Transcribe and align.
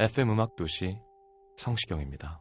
FM 0.00 0.30
음악 0.30 0.56
도시 0.56 0.98
성시경입니다. 1.56 2.40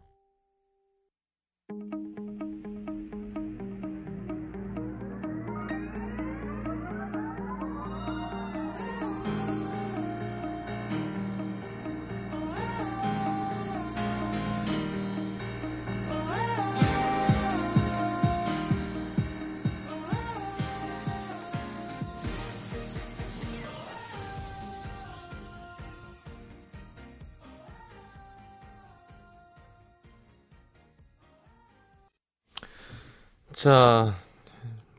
자, 33.59 34.15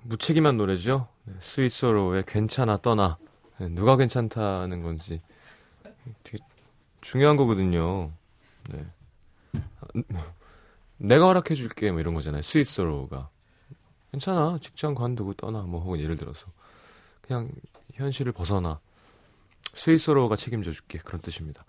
무책임한 0.03 0.59
노래죠. 0.59 1.09
네, 1.25 1.33
스위스로의 1.41 2.25
괜찮아 2.27 2.77
떠나. 2.77 3.17
네, 3.57 3.71
누가 3.71 3.97
괜찮다는 3.97 4.83
건지 4.83 5.23
되게 6.23 6.45
중요한 7.01 7.39
거거든요. 7.39 8.13
네. 8.71 8.85
아, 9.55 9.87
뭐, 10.09 10.23
내가 10.99 11.25
허락해 11.29 11.55
줄게 11.55 11.91
뭐 11.91 12.01
이런 12.01 12.13
거잖아요. 12.13 12.43
스위스로가. 12.43 13.31
괜찮아. 14.11 14.59
직장 14.61 14.95
관두고 14.95 15.33
떠나. 15.33 15.63
뭐 15.63 15.81
혹은 15.81 15.99
예를 15.99 16.19
들어서 16.19 16.47
그냥 17.23 17.51
현실을 17.95 18.33
벗어나. 18.33 18.79
스위스로가 19.73 20.37
책임져 20.37 20.73
줄게. 20.73 20.99
그런 20.99 21.23
뜻입니다. 21.23 21.65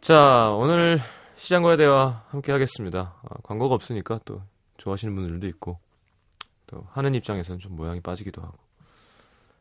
자, 0.00 0.52
오늘 0.52 1.00
시장과의 1.34 1.76
대화 1.76 2.22
함께 2.28 2.52
하겠습니다. 2.52 3.16
아, 3.28 3.34
광고가 3.42 3.74
없으니까 3.74 4.20
또 4.24 4.42
좋아하시는 4.80 5.14
분들도 5.14 5.46
있고 5.48 5.78
또 6.66 6.86
하는 6.90 7.14
입장에서는 7.14 7.58
좀 7.60 7.76
모양이 7.76 8.00
빠지기도 8.00 8.42
하고 8.42 8.58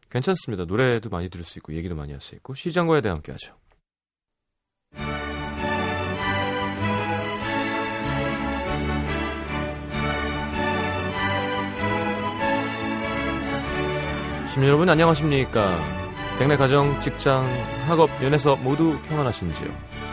괜찮습니다. 0.10 0.66
노래도 0.66 1.10
많이 1.10 1.30
들을 1.30 1.46
수 1.46 1.60
있고 1.60 1.74
얘기도 1.76 1.96
많이 1.96 2.12
할 2.12 2.22
수 2.22 2.36
있고 2.36 2.56
시장과에 2.56 3.02
대해 3.02 3.14
함께 3.14 3.32
하죠. 3.34 3.56
시민 14.48 14.68
여러분 14.68 14.90
안녕하십니까? 14.90 15.78
댁내 16.40 16.58
가정, 16.58 17.00
직장, 17.02 17.44
학업, 17.88 18.10
연애서 18.24 18.56
모두 18.56 18.98
평안하신지요? 19.04 20.09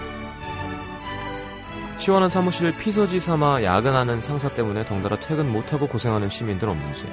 시원한 1.96 2.30
사무실 2.30 2.76
피서지 2.76 3.18
삼아 3.20 3.62
야근하는 3.62 4.20
상사 4.20 4.48
때문에 4.48 4.84
덩달아 4.84 5.18
퇴근 5.20 5.50
못하고 5.50 5.86
고생하는 5.86 6.28
시민들 6.28 6.68
없는지 6.68 7.06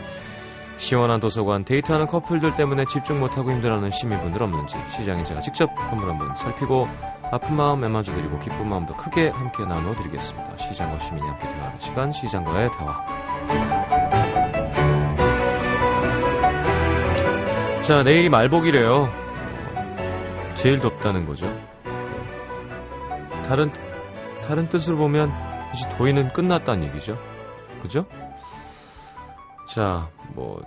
시원한 0.77 1.19
도서관 1.19 1.63
데이트하는 1.63 2.07
커플들 2.07 2.55
때문에 2.55 2.85
집중 2.85 3.19
못하고 3.19 3.51
힘들어하는 3.51 3.91
시민분들 3.91 4.43
없는지 4.43 4.75
시장에 4.89 5.23
제가 5.23 5.39
직접 5.39 5.69
한번 5.77 6.09
한번 6.09 6.35
살피고 6.35 6.87
아픈 7.31 7.55
마음 7.55 7.79
매마주드리고 7.81 8.39
기쁜 8.39 8.67
마음도 8.67 8.95
크게 8.95 9.29
함께 9.29 9.65
나눠드리겠습니다. 9.65 10.57
시장과 10.57 10.99
시민이 10.99 11.27
함께 11.27 11.47
대화하는 11.47 11.79
시간 11.79 12.11
시장과의 12.11 12.69
대화 12.77 13.23
자 17.81 18.03
내일이 18.03 18.29
말복이래요. 18.29 19.11
제일 20.53 20.79
덥다는 20.79 21.25
거죠. 21.25 21.53
다른 23.47 23.71
다른 24.45 24.69
뜻으로 24.69 24.97
보면 24.97 25.31
이제 25.73 25.87
더위는 25.89 26.33
끝났다는 26.33 26.87
얘기죠. 26.89 27.17
그죠? 27.81 28.07
자, 29.69 30.09
뭐 30.33 30.61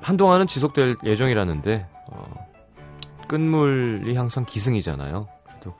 한동안은 0.00 0.46
지속될 0.46 0.96
예정이라는데 1.04 1.88
어, 2.08 2.48
끝물이 3.28 4.14
항상 4.16 4.44
기승이잖아요. 4.44 5.28
그래도 5.46 5.74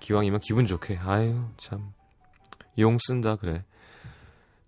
기왕이면 0.00 0.40
기분 0.40 0.66
좋게 0.66 0.98
아유 1.04 1.44
참 1.56 1.92
용 2.78 2.96
쓴다 2.98 3.36
그래. 3.36 3.64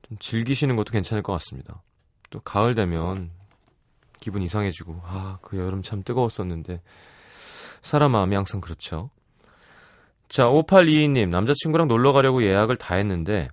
좀 0.02 0.18
즐기시는 0.18 0.76
것도 0.76 0.92
괜찮을 0.92 1.22
것 1.22 1.32
같습니다. 1.34 1.82
또 2.30 2.40
가을 2.40 2.74
되면 2.74 3.30
기분 4.20 4.42
이상해지고 4.42 5.00
아 5.04 5.38
그 5.40 5.58
여름 5.58 5.80
참 5.82 6.02
뜨거웠었는데 6.02 6.82
사람 7.80 8.12
마음이 8.12 8.34
항상 8.34 8.60
그렇죠. 8.60 9.10
자, 10.34 10.48
5822님, 10.48 11.28
남자친구랑 11.28 11.86
놀러 11.86 12.12
가려고 12.12 12.42
예약을 12.42 12.74
다 12.74 12.96
했는데, 12.96 13.46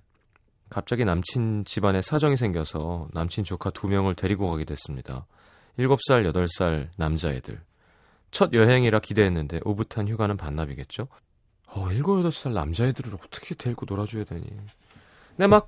갑자기 0.68 1.04
남친 1.04 1.64
집안에 1.64 2.02
사정이 2.02 2.36
생겨서 2.36 3.06
남친 3.12 3.44
조카 3.44 3.70
두 3.70 3.86
명을 3.86 4.16
데리고 4.16 4.50
가게 4.50 4.64
됐습니다. 4.64 5.24
7살, 5.78 6.28
8살 6.32 6.88
남자애들. 6.96 7.60
첫 8.32 8.52
여행이라 8.52 8.98
기대했는데, 8.98 9.60
오붓한 9.64 10.08
휴가는 10.08 10.36
반납이겠죠? 10.36 11.06
어, 11.68 11.88
7, 11.88 12.02
8살 12.02 12.50
남자애들을 12.50 13.14
어떻게 13.14 13.54
데리고 13.54 13.86
놀아줘야 13.88 14.24
되니. 14.24 14.44
근데 15.36 15.46
막, 15.46 15.66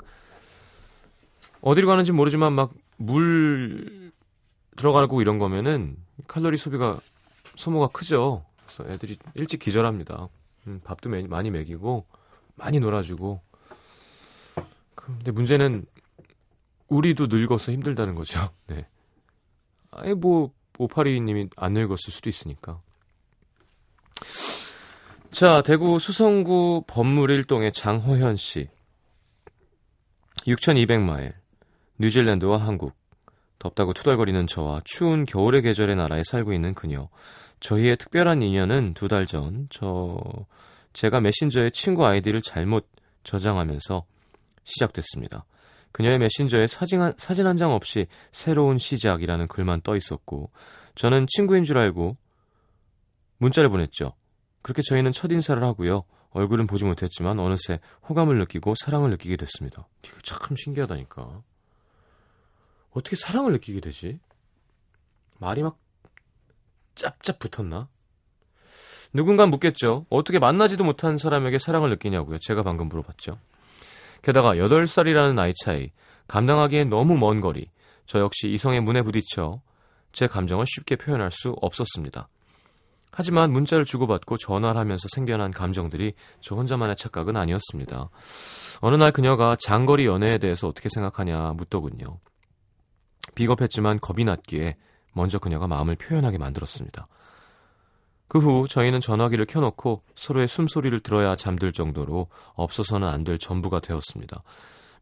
어디로 1.61 1.87
가는지 1.87 2.11
모르지만 2.11 2.55
막, 2.55 2.73
물 2.97 4.11
들어가고 4.77 5.21
이런 5.21 5.39
거면은, 5.39 5.97
칼로리 6.27 6.57
소비가, 6.57 6.99
소모가 7.55 7.87
크죠. 7.93 8.45
그래서 8.67 8.93
애들이 8.93 9.17
일찍 9.37 9.61
기절합니다. 9.61 10.29
음, 10.67 10.81
밥도 10.85 11.11
매, 11.11 11.23
많이 11.23 11.51
먹이고 11.51 12.07
많이 12.57 12.81
놀아주고 12.81 13.41
근데 14.95 15.31
문제는 15.31 15.85
우리도 16.89 17.27
늙어서 17.27 17.73
힘들다는 17.73 18.15
거죠. 18.15 18.51
네. 18.67 18.87
아예 19.91 20.15
뭐 20.15 20.53
오파리님이 20.79 21.51
안 21.57 21.73
늙었을 21.75 22.13
수도 22.13 22.29
있으니까. 22.29 22.81
자 25.31 25.63
대구 25.63 25.99
수성구 25.99 26.85
법물일동의 26.87 27.73
장호현 27.73 28.37
씨 28.37 28.69
6,200마일 30.47 31.35
뉴질랜드와 31.99 32.59
한국 32.59 32.95
덥다고 33.59 33.93
투덜거리는 33.93 34.47
저와 34.47 34.83
추운 34.85 35.25
겨울의 35.25 35.63
계절의 35.63 35.97
나라에 35.97 36.23
살고 36.25 36.53
있는 36.53 36.75
그녀 36.75 37.09
저희의 37.65 37.97
특별한 37.97 38.43
인연은 38.43 38.93
두 38.95 39.09
달 39.09 39.27
전 39.27 39.69
저 39.71 40.19
제가 40.93 41.21
메신저에 41.21 41.71
친구 41.71 42.07
아이디를 42.07 42.43
잘못 42.43 42.89
저장하면서 43.25 44.05
시작됐습니다. 44.65 45.45
그녀의 45.93 46.19
메신저에 46.19 46.67
사진 46.67 47.01
한, 47.01 47.15
사진 47.17 47.47
한 47.47 47.57
장 47.57 47.73
없이 47.73 48.07
새로운 48.33 48.79
시작이라는 48.79 49.49
글만 49.49 49.81
떠 49.81 49.97
있었고 49.97 50.51
저는 50.95 51.27
친구인 51.29 51.65
줄 51.65 51.79
알고 51.79 52.17
문자를 53.39 53.71
보냈죠. 53.71 54.13
그렇게 54.63 54.83
저희는 54.83 55.13
첫 55.13 55.31
인사를 55.33 55.63
하고요. 55.63 56.05
얼굴은 56.31 56.67
보지 56.67 56.85
못했지만 56.85 57.39
어느새 57.39 57.81
호감을 58.09 58.39
느끼고 58.41 58.75
사랑을 58.85 59.11
느끼게 59.11 59.37
됐습니다. 59.37 59.89
이거 60.05 60.17
참 60.23 60.55
신기하다니까. 60.57 61.43
어떻게 62.91 63.17
사랑을 63.17 63.53
느끼게 63.53 63.81
되지? 63.81 64.21
말이 65.39 65.63
막 65.63 65.79
짭짭 66.95 67.39
붙었나? 67.39 67.89
누군가 69.13 69.47
묻겠죠. 69.47 70.07
어떻게 70.11 70.39
만나지도 70.39 70.85
못한 70.85 71.17
사람에게 71.17 71.59
사랑을 71.59 71.91
느끼냐고요. 71.91 72.39
제가 72.41 72.63
방금 72.63 72.89
물어봤죠. 72.89 73.39
게다가 74.23 74.55
8살이라는 74.55 75.35
나이 75.35 75.53
차이, 75.63 75.91
감당하기엔 76.27 76.89
너무 76.89 77.17
먼 77.17 77.41
거리, 77.41 77.71
저 78.07 78.19
역시 78.19 78.49
이성의 78.49 78.81
문에 78.81 79.03
부딪혀 79.03 79.61
제 80.13 80.27
감정을 80.27 80.65
쉽게 80.67 80.97
표현할 80.97 81.31
수 81.31 81.55
없었습니다. 81.61 82.29
하지만 83.13 83.53
문자를 83.53 83.85
주고받고 83.85 84.39
전화를 84.39 84.81
하면서 84.81 85.07
생겨난 85.15 85.53
감정들이 85.53 86.15
저 86.41 86.57
혼자만의 86.57 86.97
착각은 86.97 87.37
아니었습니다. 87.37 88.11
어느 88.81 88.97
날 88.97 89.13
그녀가 89.13 89.57
장거리 89.61 90.07
연애에 90.07 90.39
대해서 90.39 90.67
어떻게 90.67 90.89
생각하냐 90.89 91.53
묻더군요. 91.57 92.19
비겁했지만 93.37 94.01
겁이 94.01 94.25
났기에 94.25 94.77
먼저 95.15 95.39
그녀가 95.39 95.67
마음을 95.67 95.97
표현하게 95.97 96.39
만들었습니다. 96.39 97.05
그 98.29 98.39
후 98.39 98.67
저희는 98.69 99.01
전화기를 99.01 99.47
켜놓고 99.47 100.03
서로의 100.15 100.49
숨소리를 100.49 100.99
들어야 101.01 101.37
잠들 101.37 101.73
정도로 101.73 102.29
없어서는 102.55 103.07
안 103.09 103.25
될 103.25 103.39
전부가 103.39 103.81
되었습니다. 103.81 104.43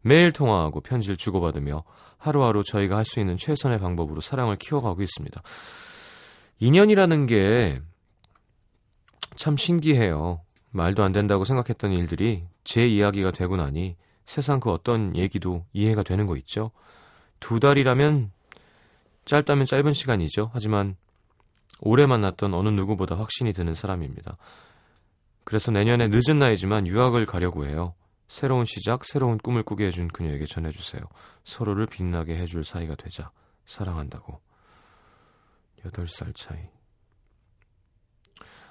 매일 0.03 0.33
통화하고 0.33 0.81
편지를 0.81 1.17
주고받으며 1.17 1.85
하루하루 2.19 2.63
저희가 2.65 2.97
할 2.97 3.05
수 3.05 3.21
있는 3.21 3.37
최선의 3.37 3.79
방법으로 3.79 4.21
사랑을 4.21 4.57
키워가고 4.57 5.03
있습니다. 5.03 5.43
인연이라는 6.61 7.27
게 7.27 7.81
참 9.35 9.57
신기해요. 9.57 10.43
말도 10.71 11.03
안 11.03 11.13
된다고 11.13 11.45
생각했던 11.45 11.93
일들이 11.93 12.45
제 12.65 12.87
이야기가 12.87 13.31
되고 13.31 13.57
나니 13.57 13.97
세상 14.27 14.61
그 14.61 14.71
어떤 14.71 15.17
얘기도 15.17 15.65
이해가 15.73 16.03
되는 16.03 16.27
거 16.27 16.37
있죠. 16.37 16.71
두 17.41 17.61
달이라면 17.61 18.31
짧다면 19.25 19.67
짧은 19.67 19.93
시간이죠. 19.93 20.51
하지만 20.53 20.97
오래 21.81 22.07
만났던 22.07 22.55
어느 22.55 22.69
누구보다 22.69 23.17
확신이 23.17 23.53
드는 23.53 23.75
사람입니다. 23.75 24.37
그래서 25.45 25.73
내년에 25.73 26.09
늦은 26.09 26.39
나이지만 26.39 26.87
유학을 26.87 27.27
가려고 27.27 27.67
해요. 27.67 27.95
새로운 28.29 28.65
시작, 28.65 29.05
새로운 29.05 29.39
꿈을 29.39 29.63
꾸게 29.63 29.87
해준 29.87 30.09
그녀에게 30.09 30.47
전해주세요. 30.47 31.03
서로를 31.45 31.87
빛나게 31.87 32.37
해줄 32.37 32.65
사이가 32.65 32.95
되자. 32.95 33.31
사랑한다고. 33.67 34.41
8살 35.85 36.35
차이. 36.35 36.61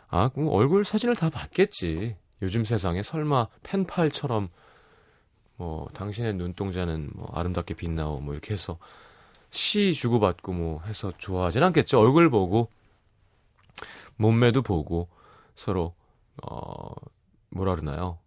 아, 0.07 0.29
얼굴 0.35 0.83
사진을 0.83 1.15
다 1.15 1.29
봤겠지. 1.29 2.17
요즘 2.41 2.63
세상에 2.63 3.03
설마 3.03 3.47
펜팔처럼 3.63 4.49
뭐 5.57 5.87
당신의 5.93 6.33
눈동자는 6.33 7.11
뭐 7.13 7.29
아름답게 7.33 7.75
빛나오 7.75 8.19
뭐 8.19 8.33
이렇게 8.33 8.53
해서 8.53 8.79
시 9.51 9.93
주고받고 9.93 10.53
뭐 10.53 10.81
해서 10.83 11.11
좋아하진 11.17 11.61
않겠죠. 11.61 11.99
얼굴 11.99 12.29
보고 12.29 12.69
몸매도 14.15 14.61
보고 14.61 15.09
서로 15.55 15.93
어 16.41 16.91
뭐라 17.49 17.75
그러나요? 17.75 18.17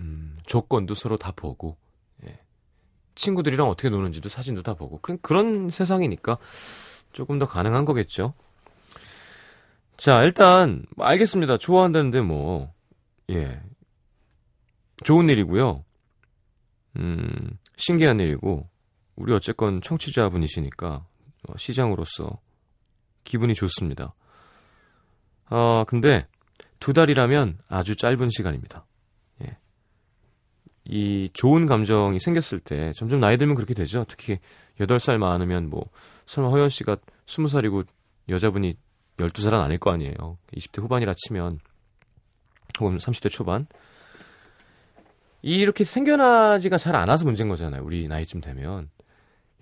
음, 0.00 0.36
조건도 0.44 0.94
서로 0.94 1.16
다 1.16 1.32
보고 1.34 1.76
예. 2.26 2.40
친구들이랑 3.14 3.68
어떻게 3.68 3.88
노는지도 3.88 4.28
사진도 4.28 4.62
다 4.62 4.74
보고 4.74 4.98
그, 5.00 5.16
그런 5.18 5.70
세상이니까 5.70 6.38
조금 7.12 7.38
더 7.38 7.46
가능한 7.46 7.84
거겠죠. 7.84 8.34
자 9.96 10.24
일단 10.24 10.84
알겠습니다. 10.98 11.58
좋아한다는데 11.58 12.22
뭐 12.22 12.72
예. 13.30 13.62
좋은 15.04 15.28
일이고요. 15.28 15.84
음, 16.96 17.58
신기한 17.76 18.18
일이고 18.18 18.68
우리 19.16 19.32
어쨌건 19.32 19.80
청취자분이시니까 19.80 21.06
어, 21.48 21.56
시장으로서 21.56 22.40
기분이 23.24 23.54
좋습니다. 23.54 24.14
아, 25.46 25.84
근데 25.86 26.26
두 26.80 26.92
달이라면 26.92 27.58
아주 27.68 27.96
짧은 27.96 28.28
시간입니다. 28.30 28.86
예. 29.42 29.56
이 30.84 31.30
좋은 31.32 31.66
감정이 31.66 32.18
생겼을 32.18 32.60
때 32.60 32.92
점점 32.96 33.20
나이 33.20 33.36
들면 33.36 33.54
그렇게 33.54 33.74
되죠. 33.74 34.04
특히 34.08 34.38
8살 34.80 35.18
많으면 35.18 35.70
뭐 35.70 35.84
설마 36.26 36.50
허연 36.50 36.68
씨가 36.68 36.96
20살이고 37.26 37.86
여자분이 38.28 38.76
12살은 39.18 39.54
아닐 39.60 39.78
거 39.78 39.92
아니에요. 39.92 40.38
20대 40.56 40.82
후반이라 40.82 41.14
치면 41.16 41.58
혹은 42.80 42.98
30대 42.98 43.30
초반 43.30 43.66
이렇게 45.42 45.84
생겨나지가 45.84 46.78
잘 46.78 46.96
않아서 46.96 47.24
문제인 47.24 47.48
거잖아요. 47.48 47.82
우리 47.84 48.08
나이쯤 48.08 48.40
되면 48.40 48.90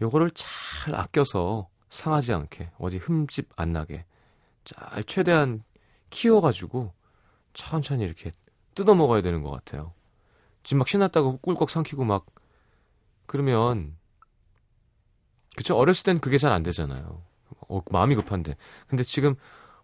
요거를 0.03 0.33
잘 0.33 0.95
아껴서 0.95 1.69
상하지 1.89 2.33
않게 2.33 2.71
어디 2.79 2.99
흠집 2.99 3.49
안 3.57 3.73
나게 3.73 4.05
잘 4.65 5.05
최대한 5.05 5.63
키워가지고 6.11 6.93
천천히 7.53 8.05
이렇게 8.05 8.33
뜯어 8.75 8.95
먹어야 8.95 9.23
되는 9.23 9.43
것 9.43 9.51
같아요. 9.51 9.93
지금 10.65 10.79
막 10.81 10.89
신났다고 10.89 11.39
꿀꺽 11.39 11.71
삼키고 11.71 12.05
막 12.05 12.27
그러면 13.27 13.97
그쵸 15.57 15.77
어렸을 15.77 16.05
땐 16.05 16.19
그게 16.19 16.39
잘 16.39 16.53
안 16.53 16.63
되잖아요. 16.63 17.23
어, 17.69 17.81
마음이 17.91 18.15
급한데 18.17 18.57
근데 18.89 19.05
지금 19.05 19.35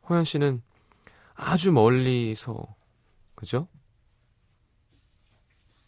호연 0.09 0.25
씨는 0.25 0.63
아주 1.35 1.71
멀리서 1.73 2.75
그죠? 3.35 3.69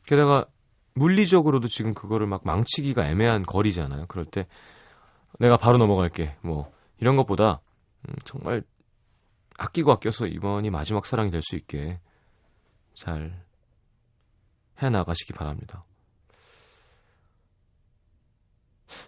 게다가 0.06 0.46
물리적으로도 0.94 1.68
지금 1.68 1.94
그거를 1.94 2.26
막 2.26 2.42
망치기가 2.44 3.08
애매한 3.08 3.44
거리잖아요. 3.44 4.06
그럴 4.06 4.24
때 4.26 4.46
내가 5.38 5.56
바로 5.56 5.78
넘어갈게. 5.78 6.36
뭐 6.42 6.72
이런 6.98 7.16
것보다 7.16 7.60
음, 8.08 8.14
정말 8.24 8.62
아끼고 9.58 9.92
아껴서 9.92 10.26
이번이 10.26 10.70
마지막 10.70 11.06
사랑이 11.06 11.30
될 11.30 11.42
수 11.42 11.56
있게 11.56 12.00
잘 12.94 13.44
해나가시기 14.82 15.32
바랍니다. 15.32 15.84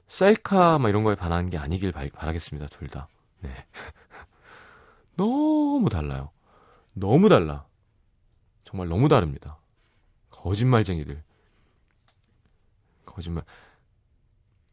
셀카 0.07 0.79
막 0.79 0.89
이런 0.89 1.03
거에 1.05 1.15
반하는 1.15 1.51
게 1.51 1.59
아니길 1.59 1.93
바, 1.93 2.07
바라겠습니다. 2.15 2.69
둘 2.69 2.89
다. 2.89 3.09
네. 3.41 3.51
너무 5.17 5.89
달라요. 5.91 6.31
너무 6.95 7.29
달라. 7.29 7.67
정말 8.65 8.89
너무 8.89 9.09
다릅니다. 9.09 9.59
거짓말쟁이들. 10.31 11.23
거짓말. 13.15 13.45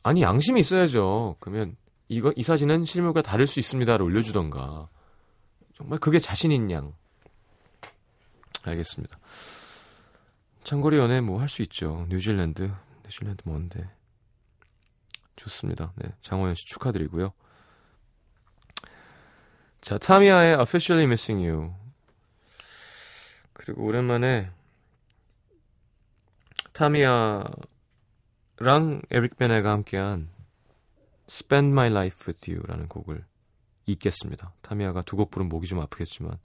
아니 0.04 0.22
양심이 0.22 0.60
있어야죠. 0.60 1.36
그러면 1.40 1.76
이거 2.08 2.34
이 2.36 2.44
사진은 2.44 2.86
실물과 2.86 3.22
다를 3.22 3.46
수 3.48 3.60
있습니다를 3.60 4.04
올려주던가. 4.06 4.90
정말 5.76 6.00
그게 6.00 6.20
자신 6.20 6.52
있냥. 6.52 6.94
알겠습니다. 8.64 9.18
장거리 10.64 10.98
연애 10.98 11.22
뭐 11.22 11.40
할 11.40 11.48
수 11.48 11.62
있죠. 11.64 12.06
뉴질랜드, 12.10 12.72
뉴질랜드 13.06 13.42
뭔데. 13.46 13.90
좋습니다. 15.36 15.94
네, 15.96 16.10
장호연 16.22 16.56
씨 16.56 16.66
축하드리고요. 16.66 17.32
자, 19.82 19.98
타미아의 19.98 20.56
Officially 20.56 21.06
Missing 21.06 21.48
You. 21.48 21.74
그리고 23.54 23.86
오랜만에 23.86 24.52
타미아 26.74 27.44
랑 28.60 29.02
에릭 29.10 29.38
베네가 29.38 29.72
함께한 29.72 30.30
Spend 31.30 31.72
My 31.72 31.88
Life 31.88 32.26
With 32.28 32.52
You라는 32.52 32.88
곡을 32.88 33.24
읽겠습니다. 33.86 34.54
타미아가 34.62 35.02
두 35.02 35.16
곡 35.16 35.32
부른 35.32 35.48
목이 35.50 35.68
좀 35.68 35.80
아프겠지만 35.80 36.38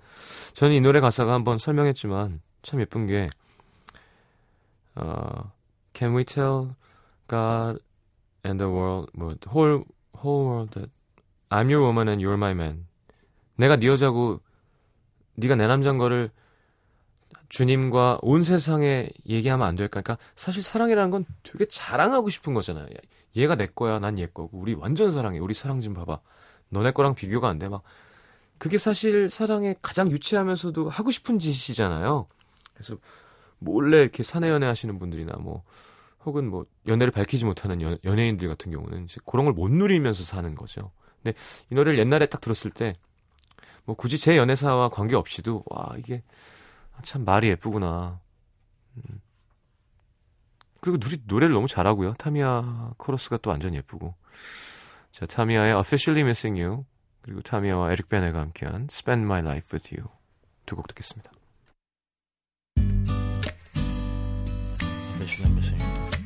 저는 0.55 0.77
이 0.77 0.81
노래 0.81 1.01
가사가 1.01 1.33
한번 1.35 1.59
설명했지만 1.59 2.41
참 2.63 2.81
예쁜 2.81 3.07
게 3.07 3.29
uh, 4.99 5.43
Can 5.93 6.15
we 6.17 6.25
tell 6.25 6.75
God 7.29 7.83
and 8.45 8.63
the 8.63 8.73
world, 8.73 9.11
뭐 9.15 9.35
whole 9.49 9.85
whole 10.17 10.47
world 10.47 10.71
that 10.75 10.91
I'm 11.51 11.69
your 11.69 11.83
woman 11.83 12.09
and 12.09 12.25
you're 12.25 12.39
my 12.39 12.53
man. 12.53 12.87
내가 13.57 13.77
네 13.77 13.87
여자고 13.89 14.41
네가 15.35 15.57
내 15.57 15.67
남자인 15.67 15.99
거를 15.99 16.31
주님과 17.55 18.19
온 18.23 18.43
세상에 18.43 19.09
얘기하면 19.27 19.65
안 19.67 19.77
될까? 19.77 20.01
그러니까 20.03 20.19
사실 20.35 20.63
사랑이라는 20.65 21.11
건 21.13 21.25
되게 21.45 21.65
자랑하고 21.67 22.29
싶은 22.29 22.53
거잖아요. 22.53 22.89
얘가 23.37 23.55
내 23.55 23.67
거야, 23.69 24.01
난 24.01 24.19
얘 24.19 24.27
거고. 24.27 24.59
우리 24.59 24.75
완전 24.75 25.09
사랑해. 25.11 25.39
우리 25.39 25.55
사랑 25.55 25.81
좀 25.81 25.95
봐봐. 25.95 26.19
너네 26.71 26.91
거랑 26.91 27.15
비교가 27.15 27.49
안 27.49 27.61
돼. 27.61 27.69
막 27.69 27.83
그게 28.59 28.77
사실 28.77 29.31
사랑에 29.31 29.77
가장 29.83 30.11
유치하면서도 30.11 30.89
하고 30.89 31.13
싶은 31.13 31.39
짓이잖아요. 31.39 32.27
그래서 32.75 32.97
몰래 33.61 34.01
이렇게 34.01 34.25
사내 34.25 34.51
연애 34.51 34.67
하시는 34.67 34.99
분들이나 34.99 35.35
뭐 35.39 35.63
혹은 36.25 36.49
뭐 36.51 36.67
연애를 36.89 37.13
밝히지 37.13 37.45
못하는 37.45 37.81
연, 37.83 37.99
연예인들 38.05 38.49
같은 38.49 38.73
경우는 38.73 39.05
이제 39.05 39.21
그런 39.27 39.45
걸 39.47 39.55
못 39.55 39.71
누리면서 39.71 40.25
사는 40.25 40.53
거죠. 40.57 40.91
근데 41.23 41.39
이 41.71 41.75
노래를 41.77 41.99
옛날에 42.01 42.27
딱 42.27 42.41
들었을 42.41 42.73
때 42.73 42.97
뭐 43.87 43.95
굳이 43.97 44.17
제 44.19 44.37
연애사와 44.39 44.89
관계 44.89 45.15
없이도 45.15 45.63
와 45.67 45.95
이게 45.99 46.23
참 47.03 47.25
말이 47.25 47.49
예쁘구나. 47.49 48.21
음. 48.97 49.21
그리고 50.81 50.99
둘이 50.99 51.23
노래를 51.27 51.55
너무 51.55 51.67
잘하고요. 51.67 52.15
타미야 52.15 52.93
코러스가 52.99 53.39
또 53.39 53.51
완전 53.51 53.75
예쁘고. 53.75 54.15
자, 55.11 55.27
타미야의 55.27 55.75
Officially 55.75 56.23
Missing 56.23 56.61
You 56.61 56.85
그리고 57.23 57.41
타미야와 57.41 57.93
에릭 57.93 58.09
베네가 58.09 58.39
함께한 58.39 58.89
Spend 58.91 59.25
My 59.25 59.41
Life 59.41 59.69
With 59.73 59.95
You 59.95 60.09
두 60.67 60.77
곡 60.77 60.89
듣겠습니다. 60.89 61.31
Officially 65.15 65.53
Missing 65.53 65.83
You 65.83 66.24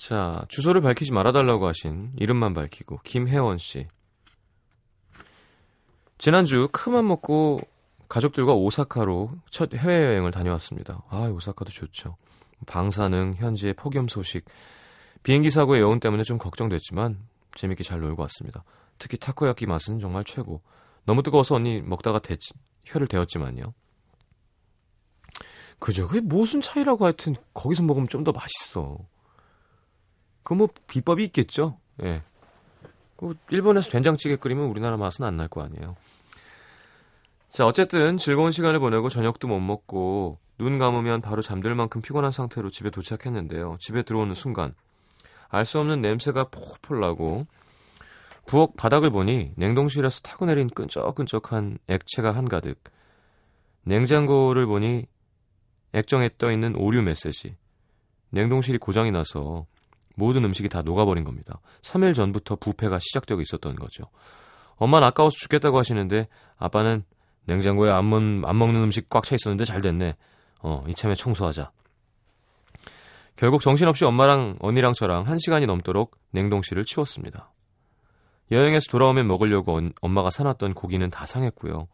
자, 0.00 0.46
주소를 0.48 0.80
밝히지 0.80 1.12
말아달라고 1.12 1.66
하신 1.66 2.12
이름만 2.16 2.54
밝히고 2.54 3.00
김혜원 3.04 3.58
씨. 3.58 3.86
지난주 6.16 6.70
큰맘 6.72 7.06
먹고 7.06 7.60
가족들과 8.08 8.54
오사카로 8.54 9.30
첫 9.50 9.74
해외여행을 9.74 10.30
다녀왔습니다. 10.30 11.02
아, 11.10 11.24
오사카도 11.24 11.70
좋죠. 11.70 12.16
방사능, 12.66 13.34
현지의 13.36 13.74
폭염 13.74 14.08
소식, 14.08 14.46
비행기 15.22 15.50
사고의 15.50 15.82
여운 15.82 16.00
때문에 16.00 16.22
좀 16.22 16.38
걱정됐지만 16.38 17.18
재밌게 17.54 17.84
잘 17.84 18.00
놀고 18.00 18.22
왔습니다. 18.22 18.64
특히 18.98 19.18
타코야끼 19.18 19.66
맛은 19.66 19.98
정말 19.98 20.24
최고. 20.24 20.62
너무 21.04 21.22
뜨거워서 21.22 21.56
언니 21.56 21.82
먹다가 21.82 22.20
대, 22.20 22.38
혀를 22.86 23.06
대었지만요. 23.06 23.74
그죠. 25.78 26.08
그게 26.08 26.20
무슨 26.20 26.62
차이라고 26.62 27.04
하여튼 27.04 27.34
거기서 27.52 27.82
먹으면 27.82 28.08
좀 28.08 28.24
더 28.24 28.32
맛있어. 28.32 28.96
그 30.42 30.54
뭐 30.54 30.68
비법이 30.86 31.24
있겠죠. 31.24 31.78
예. 32.02 32.22
그 33.16 33.34
일본에서 33.50 33.90
된장찌개 33.90 34.36
끓이면 34.36 34.66
우리나라 34.66 34.96
맛은 34.96 35.24
안 35.24 35.36
날 35.36 35.48
거 35.48 35.62
아니에요. 35.62 35.96
자, 37.50 37.66
어쨌든 37.66 38.16
즐거운 38.16 38.52
시간을 38.52 38.78
보내고 38.78 39.08
저녁도 39.08 39.48
못 39.48 39.58
먹고 39.60 40.38
눈 40.58 40.78
감으면 40.78 41.20
바로 41.20 41.42
잠들 41.42 41.74
만큼 41.74 42.00
피곤한 42.00 42.30
상태로 42.30 42.70
집에 42.70 42.90
도착했는데요. 42.90 43.76
집에 43.80 44.02
들어오는 44.02 44.34
순간 44.34 44.74
알 45.48 45.64
수 45.66 45.80
없는 45.80 46.00
냄새가 46.00 46.44
폴폴 46.44 47.00
나고 47.00 47.46
부엌 48.46 48.76
바닥을 48.76 49.10
보니 49.10 49.52
냉동실에서 49.56 50.20
타고 50.20 50.46
내린 50.46 50.68
끈적끈적한 50.70 51.78
액체가 51.88 52.32
한가득. 52.32 52.80
냉장고를 53.82 54.66
보니 54.66 55.06
액정에 55.92 56.30
떠 56.38 56.52
있는 56.52 56.76
오류 56.76 57.02
메시지. 57.02 57.56
냉동실이 58.30 58.78
고장이 58.78 59.10
나서 59.10 59.66
모든 60.20 60.44
음식이 60.44 60.68
다 60.68 60.82
녹아버린 60.82 61.24
겁니다. 61.24 61.60
3일 61.82 62.14
전부터 62.14 62.56
부패가 62.56 62.98
시작되고 63.00 63.40
있었던 63.40 63.74
거죠. 63.74 64.04
엄마는 64.76 65.08
아까워서 65.08 65.36
죽겠다고 65.36 65.78
하시는데 65.78 66.28
아빠는 66.58 67.04
냉장고에 67.46 67.90
안, 67.90 68.08
먹, 68.08 68.18
안 68.18 68.58
먹는 68.58 68.82
음식 68.82 69.08
꽉 69.08 69.24
차 69.24 69.34
있었는데 69.34 69.64
잘 69.64 69.80
됐네. 69.80 70.14
어, 70.62 70.84
이참에 70.88 71.14
청소하자. 71.14 71.70
결국 73.36 73.62
정신없이 73.62 74.04
엄마랑 74.04 74.56
언니랑 74.60 74.92
저랑 74.92 75.26
한 75.26 75.38
시간이 75.38 75.64
넘도록 75.66 76.16
냉동실을 76.32 76.84
치웠습니다. 76.84 77.50
여행에서 78.50 78.86
돌아오면 78.90 79.26
먹으려고 79.26 79.76
언, 79.76 79.92
엄마가 80.02 80.28
사놨던 80.30 80.74
고기는 80.74 81.08
다 81.08 81.24
상했고요. 81.24 81.88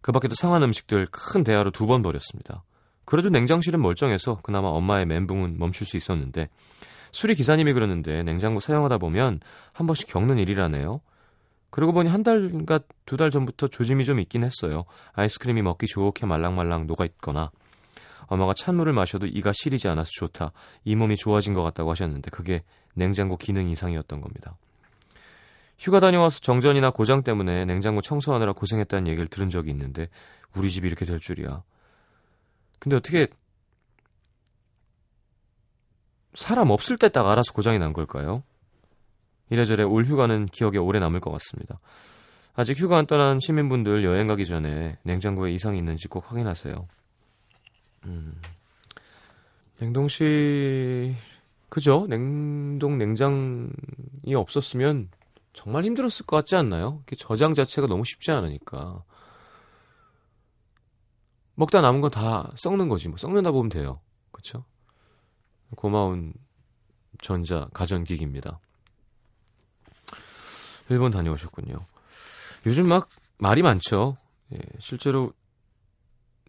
그 0.00 0.12
밖에도 0.12 0.36
상한 0.36 0.62
음식들 0.62 1.06
큰 1.10 1.42
대야로 1.42 1.70
두 1.72 1.86
번 1.86 2.02
버렸습니다. 2.02 2.62
그래도 3.04 3.28
냉장실은 3.28 3.80
멀쩡해서 3.82 4.38
그나마 4.42 4.68
엄마의 4.68 5.06
멘붕은 5.06 5.58
멈출 5.58 5.86
수 5.86 5.96
있었는데 5.96 6.48
수리 7.16 7.34
기사님이 7.34 7.72
그러는데 7.72 8.22
냉장고 8.24 8.60
사용하다 8.60 8.98
보면 8.98 9.40
한 9.72 9.86
번씩 9.86 10.06
겪는 10.06 10.38
일이라네요. 10.38 11.00
그러고 11.70 11.94
보니 11.94 12.10
한 12.10 12.22
달인가 12.22 12.80
두 13.06 13.16
달 13.16 13.30
전부터 13.30 13.68
조짐이 13.68 14.04
좀 14.04 14.20
있긴 14.20 14.44
했어요. 14.44 14.84
아이스크림이 15.14 15.62
먹기 15.62 15.86
좋게 15.86 16.26
말랑말랑 16.26 16.86
녹아있거나 16.86 17.50
엄마가 18.26 18.52
찬물을 18.52 18.92
마셔도 18.92 19.26
이가 19.26 19.52
시리지 19.54 19.88
않아서 19.88 20.10
좋다. 20.12 20.52
이 20.84 20.94
몸이 20.94 21.16
좋아진 21.16 21.54
것 21.54 21.62
같다고 21.62 21.90
하셨는데 21.90 22.30
그게 22.30 22.62
냉장고 22.92 23.38
기능 23.38 23.70
이상이었던 23.70 24.20
겁니다. 24.20 24.58
휴가 25.78 26.00
다녀와서 26.00 26.40
정전이나 26.40 26.90
고장 26.90 27.22
때문에 27.22 27.64
냉장고 27.64 28.02
청소하느라 28.02 28.52
고생했다는 28.52 29.08
얘기를 29.08 29.26
들은 29.26 29.48
적이 29.48 29.70
있는데 29.70 30.10
우리 30.54 30.70
집이 30.70 30.86
이렇게 30.86 31.06
될 31.06 31.18
줄이야. 31.18 31.62
근데 32.78 32.96
어떻게 32.96 33.28
사람 36.36 36.70
없을 36.70 36.96
때 36.98 37.08
딱 37.08 37.26
알아서 37.28 37.52
고장이 37.52 37.78
난 37.78 37.92
걸까요? 37.92 38.42
이래저래 39.50 39.82
올 39.84 40.04
휴가는 40.04 40.46
기억에 40.46 40.78
오래 40.78 40.98
남을 41.00 41.20
것 41.20 41.30
같습니다. 41.32 41.78
아직 42.54 42.78
휴가 42.78 42.98
안 42.98 43.06
떠난 43.06 43.38
시민분들 43.40 44.04
여행 44.04 44.26
가기 44.26 44.46
전에 44.46 44.98
냉장고에 45.02 45.52
이상이 45.52 45.78
있는지 45.78 46.08
꼭 46.08 46.30
확인하세요. 46.30 46.88
음. 48.06 48.40
냉동실 49.78 51.14
그죠? 51.68 52.06
냉동 52.08 52.96
냉장이 52.98 53.68
없었으면 54.34 55.10
정말 55.52 55.84
힘들었을 55.84 56.26
것 56.26 56.36
같지 56.36 56.56
않나요? 56.56 57.02
저장 57.18 57.54
자체가 57.54 57.86
너무 57.86 58.04
쉽지 58.04 58.30
않으니까. 58.30 59.02
먹다 61.54 61.80
남은 61.80 62.00
건 62.00 62.10
다 62.10 62.50
썩는 62.56 62.88
거지. 62.88 63.08
뭐 63.08 63.16
썩는다 63.16 63.50
보면 63.50 63.68
돼요. 63.70 64.00
그렇죠? 64.32 64.64
고마운 65.76 66.34
전자 67.20 67.68
가전기기입니다. 67.72 68.58
일본 70.88 71.10
다녀오셨군요. 71.10 71.76
요즘 72.66 72.88
막 72.88 73.08
말이 73.38 73.62
많죠. 73.62 74.16
예, 74.52 74.58
실제로 74.78 75.32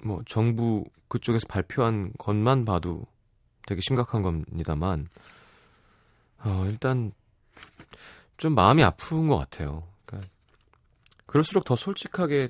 뭐 0.04 0.22
정부 0.26 0.86
그쪽에서 1.08 1.48
발표한 1.48 2.14
것만 2.18 2.66
봐도 2.66 3.06
되게 3.66 3.82
심각한 3.82 4.22
겁니다만 4.22 5.08
어, 6.40 6.64
일단 6.68 7.12
좀 8.38 8.54
마음이 8.56 8.84
아픈 8.84 9.28
것 9.28 9.38
같아요. 9.38 9.84
그러니까 10.06 10.30
그럴수록 11.26 11.66
더 11.66 11.76
솔직하게 11.76 12.50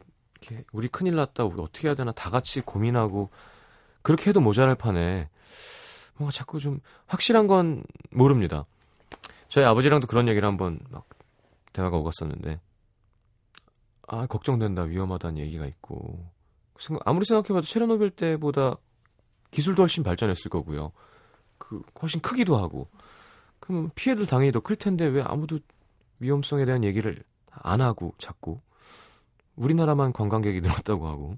우리 0.71 0.87
큰일 0.87 1.15
났다, 1.15 1.45
우리 1.45 1.61
어떻게 1.61 1.87
해야 1.87 1.95
되나 1.95 2.11
다 2.11 2.29
같이 2.29 2.61
고민하고 2.61 3.29
그렇게 4.01 4.29
해도 4.29 4.39
모자랄 4.39 4.75
판에 4.75 5.29
뭔가 6.17 6.31
자꾸 6.31 6.59
좀 6.59 6.79
확실한 7.07 7.47
건 7.47 7.83
모릅니다. 8.11 8.65
저희 9.47 9.65
아버지랑도 9.65 10.07
그런 10.07 10.27
얘기를 10.27 10.47
한번 10.47 10.79
막 10.89 11.07
대화가 11.73 11.97
오갔었는데 11.97 12.59
아 14.07 14.25
걱정된다 14.25 14.83
위험하다는 14.83 15.37
얘기가 15.39 15.65
있고 15.67 16.25
아무리 17.05 17.25
생각해봐도 17.25 17.61
체르노빌 17.61 18.11
때보다 18.11 18.77
기술도 19.51 19.81
훨씬 19.83 20.03
발전했을 20.03 20.49
거고요. 20.49 20.91
그 21.57 21.81
훨씬 22.01 22.21
크기도 22.21 22.57
하고 22.57 22.89
그럼 23.59 23.89
피해도 23.95 24.25
당연히 24.25 24.51
더 24.51 24.59
클 24.59 24.75
텐데 24.75 25.05
왜 25.05 25.21
아무도 25.23 25.59
위험성에 26.19 26.65
대한 26.65 26.83
얘기를 26.83 27.23
안 27.51 27.81
하고 27.81 28.13
자꾸 28.17 28.59
우리나라만 29.55 30.13
관광객이 30.13 30.61
늘었다고 30.61 31.07
하고 31.07 31.37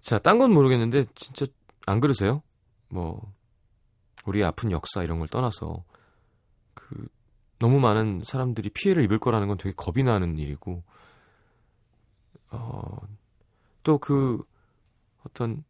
자, 0.00 0.18
딴 0.18 0.38
건 0.38 0.52
모르겠는데 0.52 1.06
진짜 1.14 1.46
안 1.84 2.00
그러세요? 2.00 2.42
뭐 2.88 3.32
우리 4.24 4.44
아픈 4.44 4.70
역사 4.70 5.02
이런 5.02 5.18
걸 5.18 5.28
떠나서 5.28 5.84
그 6.74 7.08
너무 7.58 7.80
많은 7.80 8.22
사람들이 8.24 8.70
피해를 8.70 9.02
입을 9.04 9.18
거라는 9.18 9.48
건 9.48 9.56
되게 9.56 9.74
겁이 9.74 10.02
나는 10.02 10.38
일이고 10.38 10.82
어, 12.50 12.98
또 13.82 13.98
그 13.98 14.42
어떤 15.26 15.64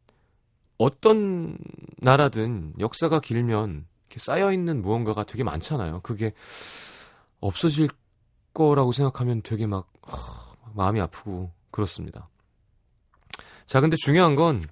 어떤 0.79 1.59
나라든 1.99 2.75
역사가 2.79 3.21
길면 3.21 3.87
이렇게 4.09 4.19
쌓여 4.19 4.53
있는 4.53 4.83
무언가가 4.83 5.25
되게 5.25 5.43
많잖아요. 5.43 6.01
그게 6.03 6.35
없어질 7.41 7.89
거라고 8.53 8.93
생각하면 8.93 9.43
되게 9.43 9.67
막 9.67 9.91
어, 10.03 10.13
마음이 10.75 11.01
아프고 11.01 11.51
그렇습니다. 11.71 12.29
자, 13.65 13.81
근데 13.81 13.97
중요한 13.97 14.35
건 14.35 14.63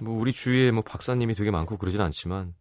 뭐 0.00 0.18
우리 0.18 0.32
주위에 0.32 0.70
뭐 0.70 0.82
박사님이 0.82 1.34
되게 1.34 1.50
많고 1.50 1.76
그러진 1.76 2.00
않지만 2.00 2.54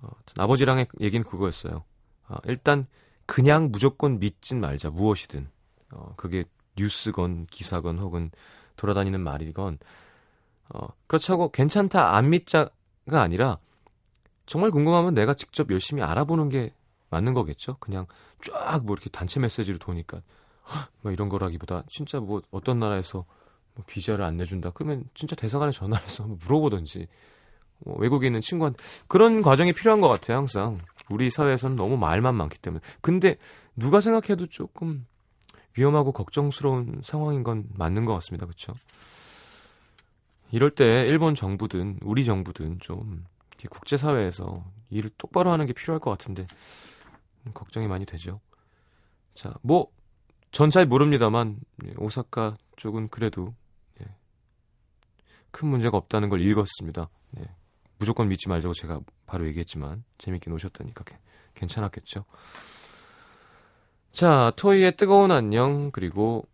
어, 0.00 0.08
아버지랑의 0.36 0.88
얘기는 1.00 1.24
그거였어요. 1.26 1.84
어, 2.28 2.36
일단 2.44 2.86
그냥 3.26 3.70
무조건 3.70 4.18
믿진 4.18 4.60
말자 4.60 4.90
무엇이든 4.90 5.48
어, 5.92 6.14
그게 6.16 6.44
뉴스건 6.76 7.46
기사건 7.50 7.98
혹은 7.98 8.30
돌아다니는 8.76 9.20
말이건 9.20 9.78
어, 10.70 10.88
그렇다고 11.06 11.50
괜찮다 11.50 12.14
안 12.16 12.30
믿자가 12.30 12.70
아니라 13.08 13.58
정말 14.46 14.70
궁금하면 14.70 15.14
내가 15.14 15.34
직접 15.34 15.70
열심히 15.70 16.02
알아보는 16.02 16.48
게 16.48 16.72
맞는 17.10 17.34
거겠죠? 17.34 17.76
그냥 17.78 18.06
쫙 18.42 18.84
뭐 18.84 18.94
이렇게 18.94 19.08
단체 19.10 19.40
메시지로 19.40 19.78
도니까 19.78 20.20
뭐 21.00 21.12
이런 21.12 21.28
거라기보다 21.28 21.84
진짜 21.88 22.20
뭐 22.20 22.42
어떤 22.50 22.78
나라에서 22.78 23.24
뭐 23.74 23.84
비자를 23.86 24.24
안 24.24 24.36
내준다. 24.36 24.70
그러면 24.70 25.04
진짜 25.14 25.34
대사관에 25.36 25.72
전화해서 25.72 26.24
물어보든지. 26.26 27.06
뭐 27.80 27.96
외국에 27.98 28.26
있는 28.26 28.40
친구한테 28.40 28.82
그런 29.08 29.42
과정이 29.42 29.72
필요한 29.72 30.00
것 30.00 30.08
같아요 30.08 30.38
항상. 30.38 30.78
우리 31.10 31.28
사회에서는 31.30 31.76
너무 31.76 31.96
말만 31.96 32.34
많기 32.34 32.58
때문에. 32.58 32.80
근데 33.00 33.36
누가 33.76 34.00
생각해도 34.00 34.46
조금 34.46 35.06
위험하고 35.76 36.12
걱정스러운 36.12 37.00
상황인 37.04 37.42
건 37.42 37.64
맞는 37.74 38.04
것 38.04 38.14
같습니다. 38.14 38.46
그렇죠 38.46 38.72
이럴 40.52 40.70
때 40.70 41.04
일본 41.06 41.34
정부든 41.34 41.98
우리 42.02 42.24
정부든 42.24 42.78
좀 42.80 43.24
국제사회에서 43.68 44.64
일을 44.90 45.10
똑바로 45.18 45.50
하는 45.50 45.66
게 45.66 45.72
필요할 45.72 45.98
것 45.98 46.10
같은데 46.10 46.46
걱정이 47.52 47.88
많이 47.88 48.06
되죠. 48.06 48.40
자, 49.34 49.52
뭐, 49.62 49.88
전 50.52 50.70
잘 50.70 50.86
모릅니다만, 50.86 51.58
예, 51.86 51.94
오사카 51.98 52.56
쪽은 52.76 53.08
그래도, 53.08 53.48
예, 53.48 53.54
큰 55.54 55.68
문제가 55.68 55.96
없다는 55.96 56.30
걸 56.30 56.40
읽었습니다. 56.40 57.08
예, 57.38 57.48
무조건 57.98 58.28
믿지 58.28 58.48
말자고 58.48 58.74
제가 58.74 59.00
바로 59.24 59.46
얘기했지만, 59.46 60.02
재밌게 60.18 60.50
노셨다니까 60.50 61.04
괜찮았겠죠. 61.54 62.24
자, 64.10 64.52
토이의 64.56 64.96
뜨거운 64.96 65.30
안녕, 65.30 65.92
그리고, 65.92 66.44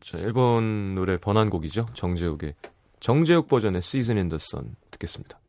자, 0.00 0.18
일본 0.18 0.94
노래 0.94 1.16
번안곡이죠. 1.16 1.86
정재욱의, 1.94 2.54
정재욱 3.00 3.48
버전의 3.48 3.78
Season 3.78 4.18
in 4.18 4.28
the 4.28 4.36
Sun 4.36 4.76
듣겠습니다. 4.90 5.40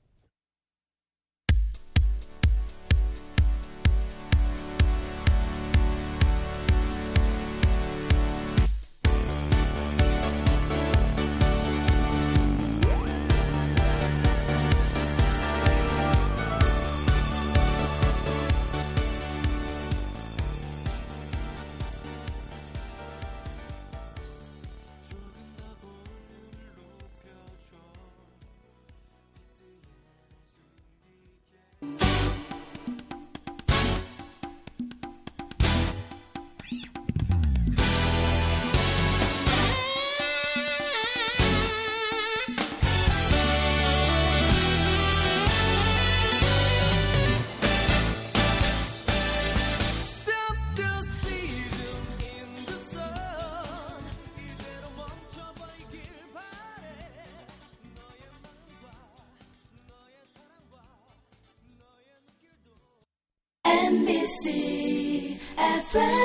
friend. 65.95 66.24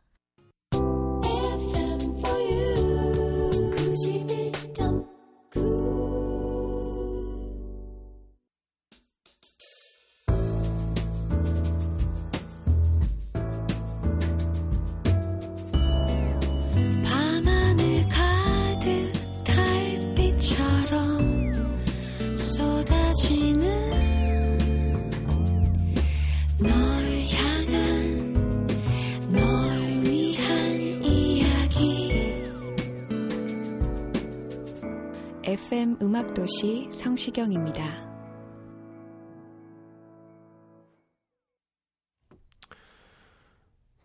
도시 36.41 36.89
성시경입니다. 36.91 37.83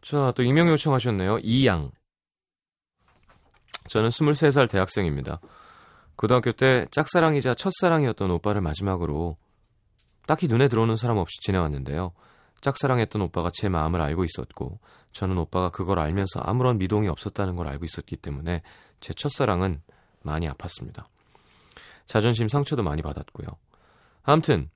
자, 0.03 0.33
또 0.37 0.42
익명 0.42 0.68
요청하셨네요. 0.68 1.38
이양. 1.38 1.90
저는 3.88 4.11
23살 4.11 4.68
대학생입니다. 4.68 5.40
고등학교 6.16 6.53
때 6.53 6.85
짝사랑이자 6.90 7.55
첫사랑이었던 7.55 8.31
오빠를 8.31 8.61
마지막으로 8.61 9.38
딱히 10.27 10.46
눈에 10.46 10.68
들어오는 10.68 10.94
사람 10.96 11.16
없이 11.16 11.40
지내왔는데요. 11.40 12.12
짝사랑했던 12.61 13.22
오빠가 13.22 13.49
제 13.55 13.70
마음을 13.70 14.03
알고 14.03 14.25
있었고 14.25 14.79
저는 15.12 15.38
오빠가 15.38 15.70
그걸 15.70 15.99
알면서 15.99 16.40
아무런 16.40 16.77
미동이 16.77 17.09
없었다는 17.09 17.57
걸 17.57 17.66
알고 17.66 17.87
있었기 17.87 18.16
때문에 18.16 18.61
제 19.01 19.14
첫사랑은 19.14 19.81
많이 20.20 20.46
아팠습니다. 20.51 21.07
자존심 22.07 22.49
상처도 22.49 22.83
많이 22.83 23.03
받았고요. 23.03 23.47
아무튼 24.23 24.71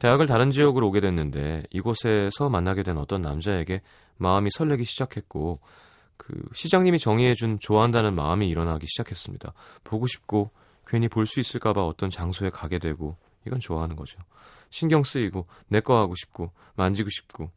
대학을 0.00 0.26
다른 0.26 0.50
지역으로 0.50 0.88
오게 0.88 1.00
됐는데 1.00 1.64
이곳에서 1.70 2.48
만나게 2.48 2.82
된 2.82 2.96
어떤 2.96 3.22
남자에게 3.22 3.82
마음이 4.16 4.50
설레기 4.50 4.84
시작했고 4.84 5.60
그 6.16 6.42
시장님이 6.52 6.98
정의해준 6.98 7.58
좋아한다는 7.60 8.14
마음이 8.14 8.48
일어나기 8.48 8.86
시작했습니다. 8.86 9.52
보고 9.84 10.06
싶고 10.06 10.50
괜히 10.86 11.08
볼 11.08 11.26
수 11.26 11.40
있을까봐 11.40 11.82
어떤 11.84 12.10
장소에 12.10 12.50
가게 12.50 12.78
되고 12.78 13.16
이건 13.46 13.60
좋아하는 13.60 13.96
거죠. 13.96 14.18
신경 14.70 15.02
쓰이고 15.02 15.46
내 15.68 15.80
거 15.80 15.98
하고 15.98 16.14
싶고 16.14 16.52
만지고 16.76 17.08
싶고 17.10 17.50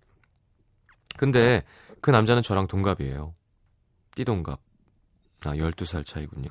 근데 1.17 1.63
그 2.01 2.11
남자는 2.11 2.41
저랑 2.41 2.67
동갑이에요. 2.67 3.33
띠동갑. 4.15 4.59
아 5.45 5.49
12살 5.55 6.05
차이군요. 6.05 6.49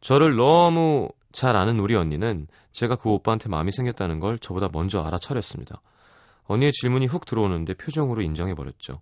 저를 0.00 0.36
너무 0.36 1.08
잘 1.34 1.56
아는 1.56 1.80
우리 1.80 1.96
언니는 1.96 2.46
제가 2.70 2.94
그 2.94 3.10
오빠한테 3.10 3.48
마음이 3.48 3.72
생겼다는 3.72 4.20
걸 4.20 4.38
저보다 4.38 4.68
먼저 4.72 5.02
알아차렸습니다. 5.02 5.80
언니의 6.44 6.70
질문이 6.70 7.06
훅 7.06 7.26
들어오는데 7.26 7.74
표정으로 7.74 8.22
인정해버렸죠. 8.22 9.00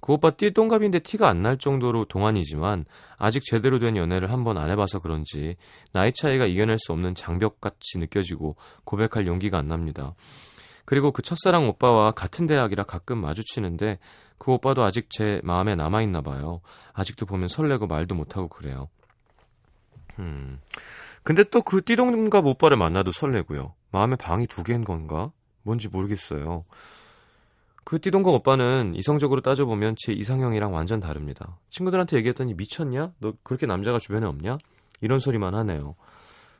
그 0.00 0.14
오빠 0.14 0.30
띠동갑인데 0.30 1.00
티가 1.00 1.28
안 1.28 1.42
날 1.42 1.58
정도로 1.58 2.06
동안이지만 2.06 2.86
아직 3.18 3.42
제대로 3.44 3.78
된 3.78 3.96
연애를 3.96 4.32
한번 4.32 4.56
안 4.56 4.70
해봐서 4.70 5.00
그런지 5.00 5.56
나이 5.92 6.12
차이가 6.14 6.46
이겨낼 6.46 6.78
수 6.78 6.92
없는 6.92 7.14
장벽같이 7.14 7.98
느껴지고 7.98 8.56
고백할 8.84 9.26
용기가 9.26 9.58
안 9.58 9.68
납니다. 9.68 10.14
그리고 10.86 11.12
그 11.12 11.20
첫사랑 11.20 11.68
오빠와 11.68 12.12
같은 12.12 12.46
대학이라 12.46 12.84
가끔 12.84 13.18
마주치는데 13.18 13.98
그 14.38 14.52
오빠도 14.52 14.82
아직 14.82 15.10
제 15.10 15.42
마음에 15.44 15.74
남아있나 15.76 16.22
봐요. 16.22 16.62
아직도 16.94 17.26
보면 17.26 17.48
설레고 17.48 17.86
말도 17.86 18.14
못하고 18.14 18.48
그래요. 18.48 18.88
음. 20.18 20.58
근데 21.30 21.44
또 21.44 21.62
그 21.62 21.80
띠동갑 21.80 22.44
오빠를 22.44 22.76
만나도 22.76 23.12
설레고요. 23.12 23.72
마음에 23.92 24.16
방이 24.16 24.48
두 24.48 24.64
개인 24.64 24.82
건가? 24.82 25.30
뭔지 25.62 25.86
모르겠어요. 25.86 26.64
그 27.84 28.00
띠동갑 28.00 28.34
오빠는 28.34 28.94
이성적으로 28.96 29.40
따져보면 29.40 29.94
제 29.96 30.12
이상형이랑 30.12 30.74
완전 30.74 30.98
다릅니다. 30.98 31.56
친구들한테 31.68 32.16
얘기했더니 32.16 32.54
미쳤냐? 32.54 33.12
너 33.20 33.34
그렇게 33.44 33.66
남자가 33.66 34.00
주변에 34.00 34.26
없냐? 34.26 34.58
이런 35.02 35.20
소리만 35.20 35.54
하네요. 35.54 35.94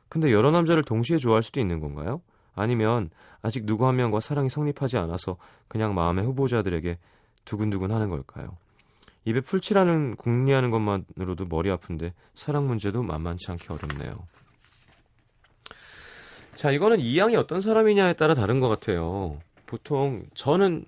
근데 0.07 0.31
여러 0.31 0.51
남자를 0.51 0.85
동시에 0.85 1.17
좋아할 1.17 1.43
수도 1.43 1.59
있는 1.59 1.81
건가요? 1.81 2.21
아니면 2.55 3.09
아직 3.41 3.65
누구 3.65 3.85
한 3.87 3.97
명과 3.97 4.21
사랑이 4.21 4.49
성립하지 4.49 4.97
않아서 4.99 5.35
그냥 5.67 5.93
마음의 5.95 6.23
후보자들에게 6.23 6.97
두근두근 7.43 7.91
하는 7.91 8.09
걸까요? 8.09 8.55
입에 9.25 9.41
풀칠하는 9.41 10.15
궁리하는 10.15 10.71
것만으로도 10.71 11.47
머리 11.49 11.69
아픈데 11.69 12.13
사랑 12.35 12.67
문제도 12.67 13.03
만만치 13.03 13.51
않게 13.51 13.67
어렵네요. 13.73 14.23
자, 16.61 16.69
이거는 16.69 16.99
이양이 16.99 17.35
어떤 17.35 17.59
사람이냐에 17.59 18.13
따라 18.13 18.35
다른 18.35 18.59
것 18.59 18.69
같아요. 18.69 19.39
보통 19.65 20.27
저는 20.35 20.85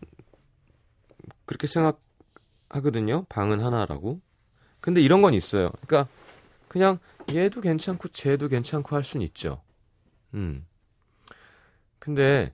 그렇게 1.48 1.66
생각하거든요. 1.66 3.24
방은 3.28 3.60
하나라고. 3.60 4.22
근데 4.80 5.02
이런 5.02 5.24
건 5.24 5.34
있어요. 5.34 5.72
그러니까 5.88 6.08
그냥 6.68 7.00
얘도 7.34 7.62
괜찮고 7.62 8.10
쟤도 8.10 8.50
괜찮고 8.50 8.96
할 8.96 9.04
수는 9.04 9.26
있죠. 9.26 9.64
음. 10.36 10.64
근데 11.98 12.54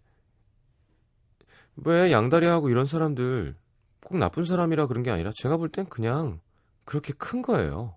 왜 1.76 2.14
양다리하고 2.14 2.70
이런 2.70 2.86
사람들 2.86 3.54
꼭 4.00 4.18
나쁜 4.18 4.46
사람이라 4.46 4.88
그런 4.88 5.04
게 5.04 5.12
아니라 5.12 5.34
제가 5.36 5.58
볼 5.58 5.68
땐 5.74 5.88
그냥 5.90 6.40
그렇게 6.86 7.12
큰 7.12 7.42
거예요. 7.42 7.96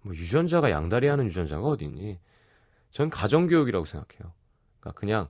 뭐 0.00 0.14
유전자가 0.14 0.70
양다리 0.70 1.08
하는 1.08 1.26
유전자가 1.26 1.62
어디 1.66 1.84
있니? 1.84 2.18
전 2.90 3.10
가정교육이라고 3.10 3.84
생각해요. 3.84 4.32
그러니까 4.82 4.98
그냥 4.98 5.28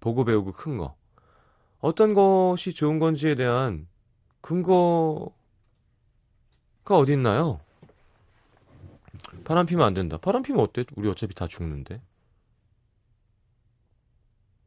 보고 0.00 0.24
배우고 0.24 0.52
큰 0.52 0.78
거. 0.78 0.96
어떤 1.78 2.14
것이 2.14 2.72
좋은 2.72 2.98
건지에 2.98 3.34
대한 3.34 3.86
근거가 4.40 5.30
있나요? 7.08 7.60
바람 9.44 9.66
피면 9.66 9.86
안 9.86 9.94
된다. 9.94 10.16
바람 10.16 10.42
피면 10.42 10.62
어때? 10.62 10.84
우리 10.96 11.08
어차피 11.08 11.34
다 11.34 11.46
죽는데. 11.46 12.00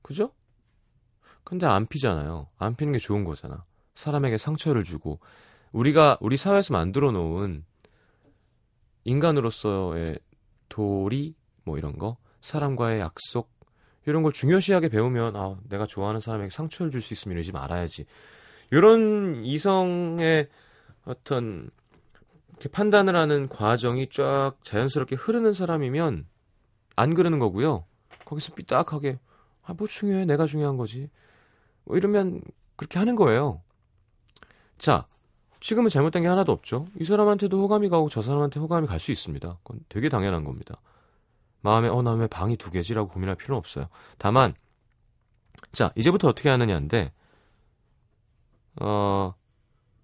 그죠? 0.02 0.32
근데 1.44 1.66
안 1.66 1.88
피잖아요. 1.88 2.48
안 2.58 2.76
피는 2.76 2.94
게 2.94 3.00
좋은 3.00 3.24
거잖아. 3.24 3.66
사람에게 3.96 4.38
상처를 4.38 4.84
주고 4.84 5.20
우리가 5.72 6.18
우리 6.22 6.38
사회에서 6.38 6.74
만들어 6.74 7.12
놓은 7.12 7.66
인간으로서의 9.04 10.20
도리 10.68 11.36
뭐 11.64 11.78
이런 11.78 11.98
거 11.98 12.18
사람과의 12.42 13.00
약속 13.00 13.59
이런 14.10 14.24
걸 14.24 14.32
중요시하게 14.32 14.90
배우면 14.90 15.36
아 15.36 15.58
내가 15.70 15.86
좋아하는 15.86 16.20
사람에게 16.20 16.50
상처를 16.50 16.92
줄 16.92 17.02
수 17.02 17.14
있으면 17.14 17.36
이러지 17.38 17.52
말아야지 17.52 18.06
이런 18.72 19.44
이성의 19.44 20.48
어떤 21.06 21.70
이렇게 22.52 22.70
판단을 22.70 23.16
하는 23.16 23.48
과정이 23.48 24.08
쫙 24.10 24.54
자연스럽게 24.64 25.16
흐르는 25.16 25.54
사람이면 25.54 26.26
안 26.96 27.14
그러는 27.14 27.40
거고요 27.40 27.86
거기서 28.26 28.54
삐딱하게 28.56 29.20
아 29.64 29.74
뭐 29.78 29.88
중요해 29.88 30.26
내가 30.26 30.46
중요한 30.46 30.78
거지 30.78 31.10
뭐 31.86 31.96
이러면 31.98 32.42
그렇게 32.76 33.00
하는 33.00 33.16
거예요 33.16 33.62
자 34.78 35.06
지금은 35.62 35.90
잘못된 35.90 36.22
게 36.24 36.28
하나도 36.30 36.54
없죠. 36.54 36.88
이 37.00 37.04
사람한테도 37.04 37.62
호감이 37.62 37.90
가고 37.90 38.08
저 38.08 38.22
사람한테 38.22 38.62
호감이 38.62 38.88
갈 38.88 38.98
수 39.00 39.12
있습니다. 39.12 39.58
그건 39.62 39.82
되게 39.90 40.08
당연한 40.08 40.46
겁니다. 40.46 40.80
마음에 41.62 41.88
어 41.90 42.02
나 42.02 42.14
왜 42.14 42.28
방이 42.28 42.58
두 42.58 42.72
개지라고 42.72 43.10
고민할 43.10 43.36
필요는 43.36 43.58
없어요. 43.58 43.88
다만 44.18 44.54
자 45.72 45.92
이제부터 45.96 46.28
어떻게 46.30 46.50
하느냐인데 46.50 47.12
어 48.82 49.34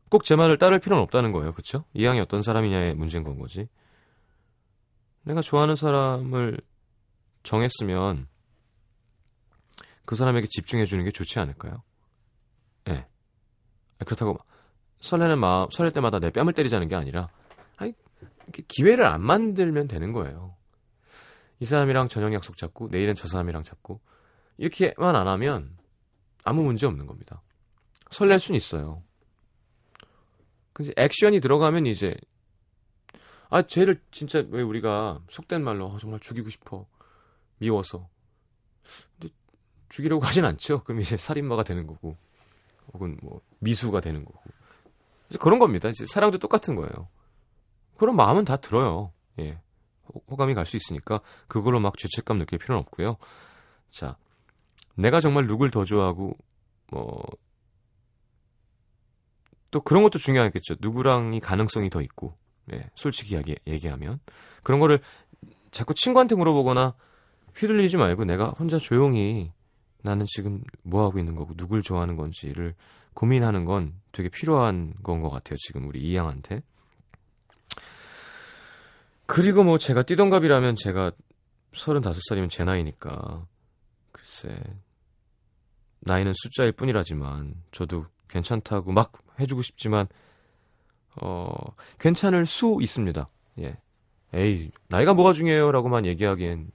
꼭 0.10 0.24
제 0.24 0.36
말을 0.36 0.58
따를 0.60 0.80
필요는 0.80 1.04
없다는 1.04 1.32
거예요. 1.32 1.52
그렇죠? 1.54 1.84
이양이 1.94 2.20
어떤 2.20 2.42
사람이냐의 2.44 2.94
문제인 2.94 3.24
건 3.24 3.40
거지. 3.40 3.68
내가 5.24 5.42
좋아하는 5.42 5.76
사람을 5.76 6.60
정했으면 7.44 8.28
그 10.06 10.16
사람에게 10.16 10.48
집중해 10.48 10.86
주는 10.86 11.04
게 11.04 11.10
좋지 11.10 11.40
않을까요? 11.40 11.82
예. 12.88 12.94
네. 12.94 13.08
그렇다고 14.06 14.38
설레는 15.00 15.40
마음, 15.40 15.68
설렐 15.72 15.92
때마다 15.92 16.20
내 16.20 16.30
뺨을 16.30 16.54
때리자는 16.54 16.88
게 16.88 16.96
아니라, 16.96 17.30
아니, 17.78 17.94
기회를 18.68 19.06
안 19.06 19.22
만들면 19.22 19.88
되는 19.88 20.14
거예요. 20.14 20.56
이 21.60 21.66
사람이랑 21.66 22.08
저녁 22.10 22.34
약속 22.34 22.58
잡고, 22.58 22.90
내일은 22.90 23.16
저 23.16 23.28
사람이랑 23.28 23.64
잡고, 23.64 24.00
이렇게만 24.58 25.16
안 25.16 25.28
하면 25.28 25.78
아무 26.44 26.64
문제 26.64 26.86
없는 26.86 27.08
겁니다. 27.08 27.42
설렐 28.12 28.40
순 28.40 28.56
있어요. 28.56 29.04
근데 30.74 30.92
액션이 30.98 31.40
들어가면 31.40 31.86
이제, 31.86 32.16
아, 33.50 33.62
쟤를 33.62 34.02
진짜 34.12 34.44
왜 34.50 34.62
우리가 34.62 35.22
속된 35.30 35.64
말로 35.64 35.92
아, 35.92 35.98
정말 36.00 36.20
죽이고 36.20 36.50
싶어. 36.50 36.86
미워서. 37.58 38.10
근데 39.18 39.34
죽이려고 39.90 40.24
하진 40.26 40.46
않죠. 40.46 40.84
그럼 40.84 41.02
이제 41.02 41.16
살인마가 41.16 41.64
되는 41.64 41.88
거고, 41.88 42.18
혹은 42.94 43.18
뭐 43.22 43.42
미수가 43.60 44.02
되는 44.02 44.26
거고. 44.26 44.42
그런 45.40 45.60
겁니다. 45.60 45.90
이제 45.90 46.06
사랑도 46.06 46.38
똑같은 46.38 46.76
거예요. 46.76 47.08
그런 47.98 48.16
마음은 48.16 48.46
다 48.46 48.58
들어요. 48.58 49.12
예. 49.40 49.60
호감이 50.30 50.54
갈 50.54 50.66
수 50.66 50.78
있으니까 50.78 51.22
그걸로 51.48 51.80
막 51.80 51.98
죄책감 51.98 52.40
느낄 52.40 52.60
필요는 52.60 52.82
없고요. 52.82 53.18
자, 53.90 54.18
내가 54.96 55.20
정말 55.20 55.46
누굴 55.48 55.72
더 55.72 55.84
좋아하고 55.86 56.38
뭐 56.92 57.24
또 59.76 59.82
그런 59.82 60.04
것도 60.04 60.20
중요하겠죠. 60.20 60.76
누구랑이 60.80 61.42
가능성이 61.42 61.90
더 61.90 62.02
있고, 62.02 62.38
예, 62.72 62.90
솔직히 62.96 63.36
얘기, 63.36 63.58
얘기하면 63.68 64.22
그런 64.64 64.80
거를 64.80 65.02
자꾸 65.72 65.94
친구한테 65.94 66.36
물어보거나 66.36 66.96
휘둘리지 67.58 67.98
말고 67.98 68.24
내가 68.24 68.52
혼자 68.52 68.78
조용히 68.78 69.52
나는 70.02 70.26
지금 70.30 70.64
뭐 70.82 71.04
하고 71.06 71.20
있는 71.20 71.36
거고 71.36 71.56
누굴 71.58 71.82
좋아하는 71.82 72.16
건지를 72.16 72.74
고민하는 73.16 73.66
건 73.66 73.96
되게 74.14 74.30
필요한 74.30 74.94
건 75.04 75.22
것 75.22 75.30
같아요. 75.30 75.58
지금 75.58 75.90
우리 75.90 76.00
이양한테. 76.04 76.62
그리고 79.26 79.64
뭐 79.64 79.78
제가 79.78 80.04
뛰던갑이라면 80.04 80.76
제가 80.76 81.12
35살이면 81.74 82.50
제 82.50 82.64
나이니까 82.64 83.46
글쎄 84.12 84.56
나이는 86.00 86.34
숫자일 86.36 86.72
뿐이라지만 86.74 87.56
저도 87.72 88.06
괜찮다고 88.28 88.92
막 88.92 89.14
해주고 89.40 89.62
싶지만 89.62 90.08
어 91.22 91.50
괜찮을 92.00 92.46
수 92.46 92.78
있습니다. 92.82 93.28
예. 93.60 93.78
에이 94.34 94.72
나이가 94.90 95.14
뭐가 95.14 95.34
중요해요라고만 95.34 96.06
얘기하기엔 96.06 96.72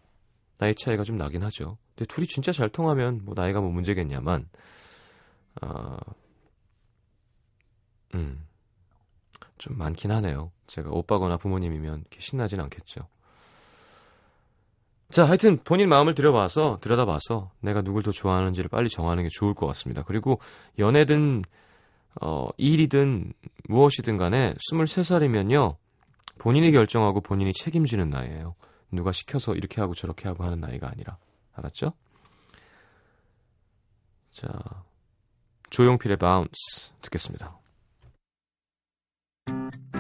나이 0.58 0.74
차이가 0.74 1.04
좀 1.04 1.16
나긴 1.16 1.42
하죠. 1.44 1.78
근데 1.94 2.06
둘이 2.06 2.26
진짜 2.26 2.52
잘 2.52 2.68
통하면 2.68 3.20
뭐 3.24 3.34
나이가 3.34 3.60
뭐 3.60 3.70
문제겠냐만 3.70 4.48
어, 5.62 5.96
음, 8.14 8.46
좀 9.60 9.76
많긴 9.76 10.10
하네요. 10.10 10.50
제가 10.66 10.90
오빠거나 10.90 11.36
부모님이면 11.36 12.04
신나진 12.18 12.60
않겠죠. 12.60 13.06
자, 15.10 15.26
하여튼 15.26 15.58
본인 15.64 15.88
마음을 15.90 16.14
들여봐서, 16.14 16.78
들여다봐서 16.80 17.50
내가 17.60 17.82
누굴 17.82 18.02
더 18.02 18.10
좋아하는지를 18.10 18.70
빨리 18.70 18.88
정하는 18.88 19.22
게 19.22 19.28
좋을 19.30 19.54
것 19.54 19.66
같습니다. 19.66 20.02
그리고 20.02 20.40
연애든, 20.78 21.42
어, 22.22 22.48
일이든 22.56 23.34
무엇이든 23.68 24.16
간에 24.16 24.54
23살이면요, 24.54 25.76
본인이 26.38 26.72
결정하고 26.72 27.20
본인이 27.20 27.52
책임지는 27.52 28.08
나이예요. 28.08 28.54
누가 28.90 29.12
시켜서 29.12 29.54
이렇게 29.54 29.82
하고 29.82 29.94
저렇게 29.94 30.26
하고 30.26 30.42
하는 30.44 30.60
나이가 30.60 30.88
아니라. 30.88 31.18
알았죠? 31.52 31.92
자, 34.32 34.48
조용필의 35.68 36.16
바운스 36.16 36.94
듣겠습니다. 37.02 37.59
Thank 39.50 39.74
you. 39.94 39.99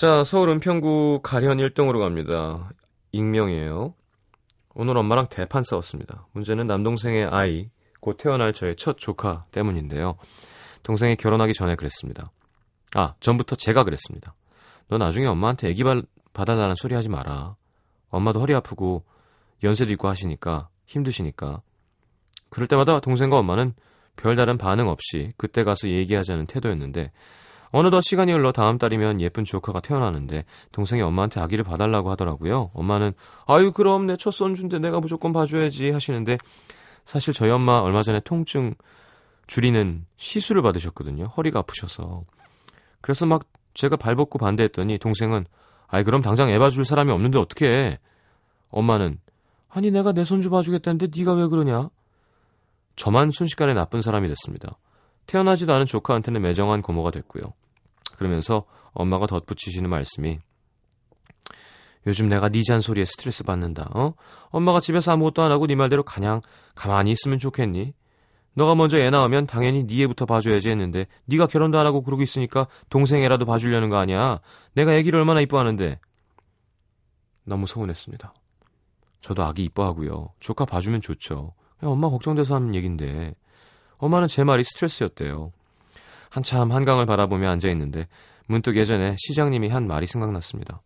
자, 0.00 0.24
서울 0.24 0.48
은평구 0.48 1.20
가련 1.22 1.58
1동으로 1.58 1.98
갑니다. 1.98 2.70
익명이에요. 3.12 3.92
오늘 4.72 4.96
엄마랑 4.96 5.26
대판 5.28 5.62
싸웠습니다. 5.62 6.26
문제는 6.32 6.66
남동생의 6.66 7.26
아이, 7.26 7.68
곧 8.00 8.16
태어날 8.16 8.54
저의 8.54 8.76
첫 8.76 8.96
조카 8.96 9.44
때문인데요. 9.50 10.16
동생이 10.84 11.16
결혼하기 11.16 11.52
전에 11.52 11.76
그랬습니다. 11.76 12.30
아, 12.94 13.12
전부터 13.20 13.56
제가 13.56 13.84
그랬습니다. 13.84 14.34
너 14.88 14.96
나중에 14.96 15.26
엄마한테 15.26 15.68
애기 15.68 15.84
발, 15.84 16.02
봐달라는 16.32 16.76
소리 16.76 16.94
하지 16.94 17.10
마라. 17.10 17.56
엄마도 18.08 18.40
허리 18.40 18.54
아프고 18.54 19.04
연세도 19.62 19.92
있고 19.92 20.08
하시니까 20.08 20.70
힘드시니까. 20.86 21.60
그럴 22.48 22.68
때마다 22.68 23.00
동생과 23.00 23.36
엄마는 23.36 23.74
별다른 24.16 24.56
반응 24.56 24.88
없이 24.88 25.34
그때 25.36 25.62
가서 25.62 25.90
얘기하자는 25.90 26.46
태도였는데 26.46 27.12
어느덧 27.72 28.00
시간이 28.00 28.32
흘러 28.32 28.50
다음 28.52 28.78
달이면 28.78 29.20
예쁜 29.20 29.44
조카가 29.44 29.80
태어나는데 29.80 30.44
동생이 30.72 31.02
엄마한테 31.02 31.40
아기를 31.40 31.64
봐달라고 31.64 32.10
하더라고요. 32.10 32.70
엄마는 32.74 33.12
아유 33.46 33.72
그럼 33.72 34.06
내 34.06 34.16
첫 34.16 34.32
손주인데 34.32 34.78
내가 34.80 34.98
무조건 35.00 35.32
봐줘야지 35.32 35.90
하시는데 35.90 36.36
사실 37.04 37.32
저희 37.32 37.50
엄마 37.50 37.78
얼마 37.78 38.02
전에 38.02 38.20
통증 38.20 38.74
줄이는 39.46 40.04
시술을 40.16 40.62
받으셨거든요. 40.62 41.26
허리가 41.26 41.60
아프셔서. 41.60 42.24
그래서 43.00 43.24
막 43.26 43.44
제가 43.74 43.96
발벗고 43.96 44.38
반대했더니 44.38 44.98
동생은 44.98 45.46
아이 45.86 46.04
그럼 46.04 46.22
당장 46.22 46.50
애 46.50 46.58
봐줄 46.58 46.84
사람이 46.84 47.10
없는데 47.10 47.38
어떻게 47.38 47.66
해? 47.66 47.98
엄마는 48.70 49.18
아니 49.68 49.90
내가 49.90 50.12
내 50.12 50.24
손주 50.24 50.50
봐주겠다는데 50.50 51.08
네가 51.16 51.34
왜 51.34 51.46
그러냐? 51.46 51.88
저만 52.96 53.30
순식간에 53.30 53.74
나쁜 53.74 54.02
사람이 54.02 54.28
됐습니다. 54.28 54.76
태어나지도 55.26 55.72
않은 55.72 55.86
조카한테는 55.86 56.42
매정한 56.42 56.82
고모가 56.82 57.12
됐고요. 57.12 57.42
그러면서 58.16 58.64
엄마가 58.92 59.26
덧붙이시는 59.26 59.88
말씀이 59.88 60.38
요즘 62.06 62.28
내가 62.28 62.48
네 62.48 62.62
잔소리에 62.62 63.04
스트레스 63.04 63.44
받는다. 63.44 63.90
어? 63.94 64.14
엄마가 64.48 64.80
집에서 64.80 65.12
아무것도 65.12 65.42
안 65.42 65.52
하고 65.52 65.66
네 65.66 65.74
말대로 65.74 66.02
그냥 66.02 66.40
가만히 66.74 67.12
있으면 67.12 67.38
좋겠니? 67.38 67.92
너가 68.54 68.74
먼저 68.74 68.98
애 68.98 69.10
낳으면 69.10 69.46
당연히 69.46 69.86
네 69.86 70.02
애부터 70.02 70.26
봐줘야지 70.26 70.70
했는데 70.70 71.06
네가 71.26 71.46
결혼도 71.46 71.78
안 71.78 71.86
하고 71.86 72.02
그러고 72.02 72.22
있으니까 72.22 72.66
동생 72.88 73.22
애라도 73.22 73.44
봐주려는 73.44 73.90
거 73.90 73.96
아니야. 73.96 74.40
내가 74.74 74.94
애기를 74.94 75.18
얼마나 75.18 75.40
이뻐하는데. 75.40 76.00
너무 77.44 77.66
서운했습니다. 77.66 78.34
저도 79.20 79.44
아기 79.44 79.64
이뻐하고요. 79.64 80.32
조카 80.40 80.64
봐주면 80.64 81.00
좋죠. 81.00 81.52
엄마 81.82 82.08
걱정돼서 82.08 82.54
하는 82.54 82.74
얘긴데 82.74 83.34
엄마는 83.98 84.28
제 84.28 84.44
말이 84.44 84.64
스트레스였대요. 84.64 85.52
한참 86.30 86.72
한강을 86.72 87.04
바라보며 87.06 87.50
앉아 87.50 87.68
있는데 87.70 88.08
문득 88.46 88.76
예전에 88.76 89.16
시장님이 89.18 89.68
한 89.68 89.86
말이 89.86 90.06
생각났습니다. 90.06 90.80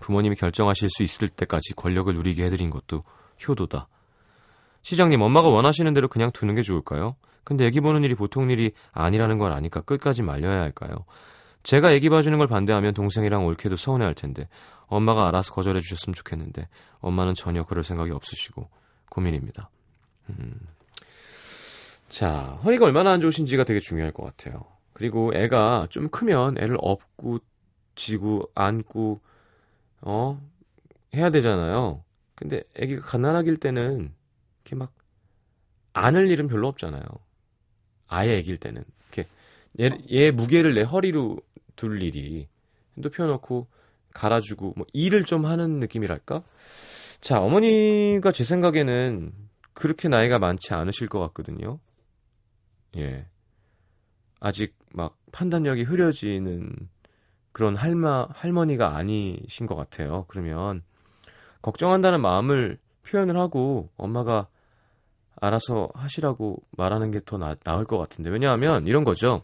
부모님이 0.00 0.34
결정하실 0.34 0.88
수 0.90 1.02
있을 1.02 1.28
때까지 1.28 1.74
권력을 1.74 2.12
누리게 2.12 2.44
해드린 2.44 2.70
것도 2.70 3.04
효도다. 3.46 3.88
시장님, 4.82 5.20
엄마가 5.22 5.48
원하시는 5.48 5.94
대로 5.94 6.08
그냥 6.08 6.30
두는 6.32 6.54
게 6.54 6.62
좋을까요? 6.62 7.16
근데 7.44 7.66
애기 7.66 7.80
보는 7.80 8.04
일이 8.04 8.14
보통 8.14 8.50
일이 8.50 8.72
아니라는 8.92 9.38
걸 9.38 9.52
아니까 9.52 9.80
끝까지 9.82 10.22
말려야 10.22 10.60
할까요? 10.60 11.04
제가 11.62 11.92
애기 11.92 12.10
봐주는 12.10 12.36
걸 12.36 12.46
반대하면 12.46 12.92
동생이랑 12.92 13.46
옳게도 13.46 13.76
서운해 13.76 14.04
할 14.04 14.14
텐데 14.14 14.48
엄마가 14.86 15.28
알아서 15.28 15.54
거절해 15.54 15.80
주셨으면 15.80 16.14
좋겠는데 16.14 16.68
엄마는 17.00 17.34
전혀 17.34 17.64
그럴 17.64 17.82
생각이 17.82 18.10
없으시고 18.10 18.68
고민입니다. 19.10 19.70
음. 20.30 20.54
자, 22.14 22.60
허리가 22.62 22.84
얼마나 22.84 23.10
안 23.10 23.20
좋으신지가 23.20 23.64
되게 23.64 23.80
중요할 23.80 24.12
것 24.12 24.22
같아요. 24.22 24.64
그리고 24.92 25.32
애가 25.34 25.88
좀 25.90 26.08
크면 26.10 26.58
애를 26.58 26.76
업고 26.80 27.40
지고 27.96 28.48
안고 28.54 29.20
어 30.02 30.40
해야 31.12 31.30
되잖아요. 31.30 32.04
근데 32.36 32.62
애기가 32.76 33.02
가난하길 33.04 33.56
때는 33.56 34.14
이렇게 34.62 34.76
막 34.76 34.92
안을 35.92 36.30
일은 36.30 36.46
별로 36.46 36.68
없잖아요. 36.68 37.02
아예 38.06 38.38
애길 38.38 38.58
때는 38.58 38.84
이렇게 39.12 39.28
얘, 39.80 39.90
얘 40.12 40.30
무게를 40.30 40.74
내 40.74 40.82
허리로 40.82 41.38
둘 41.74 42.00
일이 42.00 42.46
또 43.02 43.10
펴놓고 43.10 43.66
갈아주고 44.12 44.74
뭐 44.76 44.86
일을 44.92 45.24
좀 45.24 45.46
하는 45.46 45.80
느낌이랄까? 45.80 46.44
자 47.20 47.40
어머니가 47.40 48.30
제 48.30 48.44
생각에는 48.44 49.32
그렇게 49.72 50.06
나이가 50.08 50.38
많지 50.38 50.74
않으실 50.74 51.08
것 51.08 51.18
같거든요. 51.18 51.80
예. 52.96 53.26
아직 54.40 54.76
막 54.92 55.16
판단력이 55.32 55.82
흐려지는 55.82 56.72
그런 57.52 57.76
할마, 57.76 58.26
할머니가 58.30 58.96
아니신 58.96 59.66
것 59.66 59.74
같아요. 59.74 60.24
그러면 60.28 60.82
걱정한다는 61.62 62.20
마음을 62.20 62.78
표현을 63.04 63.38
하고 63.38 63.90
엄마가 63.96 64.48
알아서 65.40 65.88
하시라고 65.94 66.62
말하는 66.72 67.10
게 67.10 67.20
더 67.20 67.38
나을 67.38 67.84
것 67.84 67.98
같은데. 67.98 68.30
왜냐하면 68.30 68.86
이런 68.86 69.04
거죠. 69.04 69.42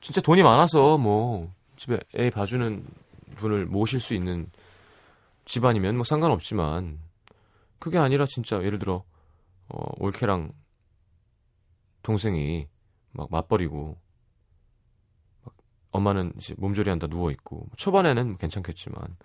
진짜 0.00 0.20
돈이 0.20 0.42
많아서 0.42 0.98
뭐 0.98 1.52
집에 1.76 1.98
애 2.14 2.30
봐주는 2.30 2.84
분을 3.36 3.66
모실 3.66 4.00
수 4.00 4.14
있는 4.14 4.50
집안이면 5.44 5.96
뭐 5.96 6.04
상관없지만 6.04 6.98
그게 7.78 7.98
아니라 7.98 8.24
진짜 8.26 8.62
예를 8.62 8.78
들어 8.78 9.04
어, 9.68 9.84
올케랑 9.98 10.52
동생이 12.02 12.68
막 13.12 13.28
맞벌이고 13.30 13.98
막 15.42 15.56
엄마는 15.90 16.32
이제 16.38 16.54
몸조리 16.58 16.90
한다 16.90 17.06
누워 17.06 17.30
있고 17.30 17.68
초반에는 17.76 18.36
괜찮겠지만 18.36 19.16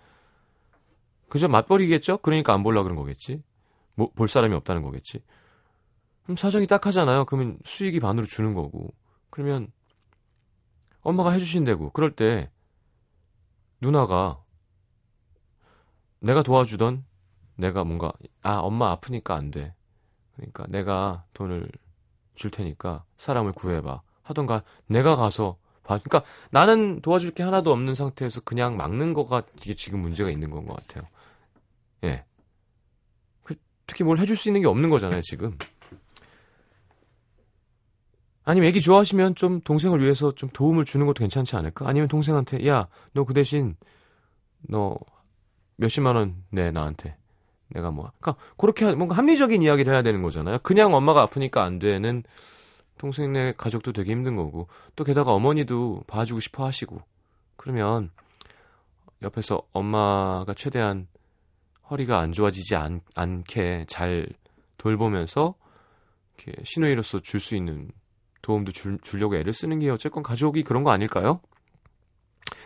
그저 1.28 1.48
맞벌이겠죠? 1.48 2.18
그러니까 2.18 2.52
안 2.52 2.62
볼라 2.62 2.82
그런 2.82 2.94
거겠지. 2.94 3.42
뭐, 3.94 4.10
볼 4.14 4.28
사람이 4.28 4.54
없다는 4.54 4.82
거겠지. 4.82 5.22
그럼 6.24 6.36
사정이 6.36 6.66
딱하잖아요. 6.66 7.24
그러면 7.24 7.58
수익이 7.64 8.00
반으로 8.00 8.26
주는 8.26 8.52
거고. 8.52 8.92
그러면 9.30 9.72
엄마가 11.00 11.30
해주신대고 11.30 11.92
그럴 11.92 12.14
때 12.14 12.50
누나가 13.80 14.42
내가 16.20 16.42
도와주던 16.42 17.04
내가 17.56 17.82
뭔가 17.84 18.12
아 18.42 18.58
엄마 18.58 18.90
아프니까 18.90 19.34
안 19.34 19.50
돼. 19.50 19.74
그러니까 20.36 20.66
내가 20.68 21.24
돈을 21.34 21.68
줄 22.34 22.50
테니까 22.50 23.04
사람을 23.16 23.52
구해봐 23.52 24.02
하던가 24.22 24.62
내가 24.86 25.14
가서 25.16 25.56
봐. 25.84 25.98
그러니까 25.98 26.22
나는 26.50 27.00
도와줄 27.02 27.32
게 27.32 27.42
하나도 27.42 27.72
없는 27.72 27.94
상태에서 27.94 28.40
그냥 28.42 28.76
막는 28.76 29.12
거가 29.14 29.42
이게 29.60 29.74
지금 29.74 30.00
문제가 30.00 30.30
있는 30.30 30.50
건 30.50 30.64
것 30.66 30.76
같아요. 30.76 31.08
예. 32.04 32.24
그, 33.42 33.54
특히 33.86 34.04
뭘 34.04 34.18
해줄 34.18 34.36
수 34.36 34.48
있는 34.48 34.60
게 34.62 34.66
없는 34.68 34.90
거잖아요 34.90 35.20
지금. 35.22 35.56
아니면 38.44 38.68
애기 38.68 38.80
좋아하시면 38.80 39.34
좀 39.36 39.60
동생을 39.60 40.02
위해서 40.02 40.32
좀 40.34 40.48
도움을 40.50 40.84
주는 40.84 41.06
것도 41.06 41.20
괜찮지 41.20 41.54
않을까? 41.56 41.88
아니면 41.88 42.08
동생한테 42.08 42.66
야 42.66 42.88
너 43.14 43.24
그 43.24 43.34
대신 43.34 43.76
너 44.68 44.96
몇십만 45.76 46.16
원 46.16 46.44
내 46.50 46.70
나한테 46.70 47.16
내가 47.74 47.90
뭐 47.90 48.10
그러니까 48.20 48.42
그렇게 48.56 48.92
뭔가 48.94 49.16
합리적인 49.16 49.62
이야기를 49.62 49.92
해야 49.92 50.02
되는 50.02 50.22
거잖아요. 50.22 50.58
그냥 50.62 50.94
엄마가 50.94 51.22
아프니까 51.22 51.62
안 51.64 51.78
되는 51.78 52.22
동생네 52.98 53.54
가족도 53.56 53.92
되게 53.92 54.12
힘든 54.12 54.36
거고 54.36 54.68
또 54.96 55.04
게다가 55.04 55.32
어머니도 55.32 56.04
봐주고 56.06 56.40
싶어 56.40 56.64
하시고 56.66 57.00
그러면 57.56 58.10
옆에서 59.22 59.62
엄마가 59.72 60.54
최대한 60.54 61.06
허리가 61.90 62.20
안 62.20 62.32
좋아지지 62.32 62.76
않, 62.76 63.00
않게 63.14 63.86
잘 63.88 64.26
돌보면서 64.78 65.54
이렇게 66.36 66.62
신우이로서 66.64 67.20
줄 67.20 67.40
수 67.40 67.54
있는 67.56 67.90
도움도 68.42 68.72
줄, 68.72 68.98
주려고 69.02 69.36
애를 69.36 69.52
쓰는 69.52 69.78
게 69.78 69.88
어쨌건 69.90 70.22
가족이 70.22 70.62
그런 70.64 70.82
거 70.84 70.90
아닐까요? 70.90 71.40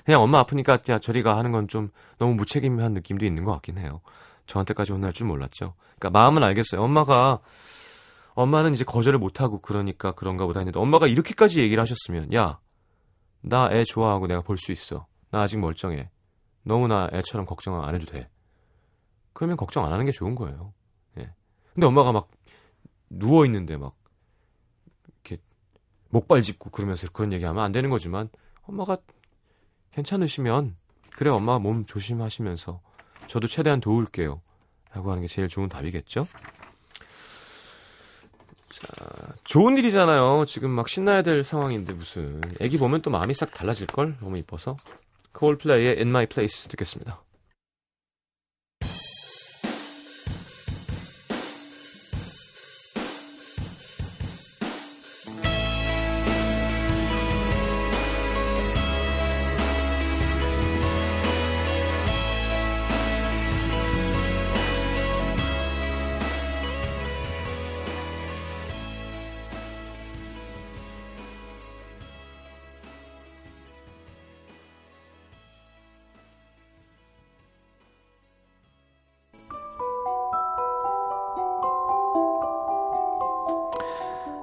그냥 0.05 0.23
엄마 0.23 0.39
아프니까 0.41 0.79
야 0.89 0.99
저리가 0.99 1.37
하는 1.37 1.53
건 1.53 1.67
좀 1.69 1.91
너무 2.19 2.35
무책임한 2.35 2.93
느낌도 2.95 3.27
있는 3.27 3.45
것 3.45 3.53
같긴 3.53 3.79
해요. 3.79 4.01
저한테까지 4.47 4.93
혼날 4.93 5.13
줄 5.13 5.27
몰랐죠. 5.27 5.75
그러니까 5.99 6.11
마음은 6.19 6.43
알겠어요. 6.43 6.83
엄마가 6.83 7.41
엄마는 8.35 8.75
이제 8.75 8.85
거절을 8.85 9.19
못 9.19 9.41
하고 9.41 9.61
그러니까 9.61 10.13
그런가 10.13 10.47
보다 10.47 10.61
했는데 10.61 10.79
엄마가 10.79 11.07
이렇게까지 11.07 11.61
얘기를 11.61 11.81
하셨으면 11.81 12.33
야 12.35 12.59
나 13.49 13.71
애 13.71 13.85
좋아하고 13.85 14.27
내가 14.27 14.41
볼 14.41 14.57
수 14.59 14.73
있어. 14.73 15.07
나 15.31 15.43
아직 15.43 15.59
멀쩡해. 15.59 16.11
너무나 16.65 17.09
애처럼 17.13 17.47
걱정 17.47 17.83
안 17.85 17.95
해도 17.95 18.05
돼. 18.07 18.29
그러면 19.33 19.57
걱정 19.57 19.85
안 19.85 19.93
하는 19.93 20.05
게 20.05 20.11
좋은 20.11 20.35
거예요. 20.35 20.73
예. 21.19 21.33
근데 21.73 21.87
엄마가 21.87 22.11
막 22.11 22.29
누워 23.09 23.45
있는데 23.45 23.77
막 23.77 23.95
이렇게 25.07 25.41
목발 26.09 26.43
짚고 26.43 26.71
그러면서 26.71 27.07
그런 27.13 27.33
얘기하면 27.33 27.63
안 27.63 27.71
되는 27.71 27.89
거지만 27.89 28.31
엄마가 28.63 28.99
괜찮으시면 29.93 30.77
그래 31.17 31.31
엄마 31.31 31.59
몸 31.61 31.85
조심하시면서 31.87 32.81
저도 33.29 33.47
최대한 33.49 33.81
도울게요. 33.81 34.41
라고 34.95 35.11
하는 35.11 35.23
게 35.23 35.29
제일 35.29 35.49
좋은 35.49 35.69
답이겠죠? 35.69 36.27
자, 38.69 38.89
좋은 39.45 39.79
일이잖아요. 39.79 40.45
지금 40.47 40.71
막 40.71 40.89
신나야 40.89 41.23
될 41.23 41.45
상황인데 41.45 41.93
무슨. 41.93 42.41
애기 42.61 42.79
보면 42.79 43.03
또 43.03 43.11
마음이 43.11 43.35
싹 43.35 43.53
달라질걸? 43.53 44.19
너무 44.21 44.37
이뻐서. 44.39 44.77
콜플레이의 45.33 45.97
In 45.97 46.09
My 46.09 46.27
Place 46.27 46.69
듣겠습니다. 46.69 47.21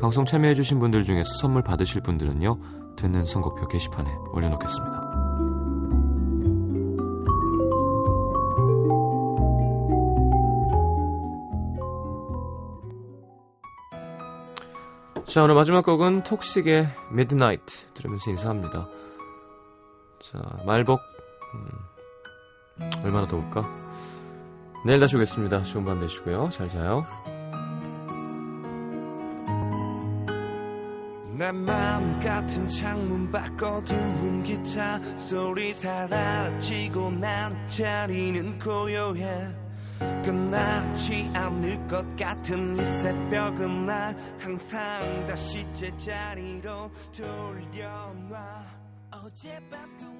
방송 0.00 0.24
참여해주신 0.24 0.78
분들 0.78 1.04
중에서 1.04 1.34
선물 1.34 1.62
받으실 1.62 2.00
분들은요, 2.00 2.96
듣는 2.96 3.26
선곡표 3.26 3.68
게시판에 3.68 4.10
올려놓겠습니다. 4.32 5.10
자, 15.26 15.44
오늘 15.44 15.54
마지막 15.54 15.84
곡은 15.84 16.24
톡식의 16.24 16.88
Midnight 17.12 17.92
들으면서 17.92 18.30
인사합니다. 18.30 18.88
자, 20.18 20.38
말복, 20.64 20.98
음, 21.54 22.88
얼마나 23.04 23.26
더울까? 23.26 23.68
내일 24.86 24.98
다시 24.98 25.16
오겠습니다. 25.16 25.62
좋은 25.64 25.84
밤 25.84 26.00
되시고요. 26.00 26.48
잘 26.50 26.70
자요. 26.70 27.04
같은 32.40 32.66
창문 32.68 33.30
밖 33.30 33.62
어두운 33.62 34.42
기차 34.42 34.98
소리 35.18 35.74
사라지고 35.74 37.10
난 37.10 37.68
자리는 37.68 38.58
고요해. 38.58 39.54
끝나지 40.24 41.30
않을 41.34 41.86
것 41.86 42.16
같은 42.16 42.74
이 42.74 42.82
새벽은 42.82 43.84
날 43.84 44.16
항상 44.38 45.26
다시 45.26 45.66
제자리로 45.74 46.90
돌려놔. 47.14 48.64
어젯밤 49.10 49.96
꿈 49.98 50.19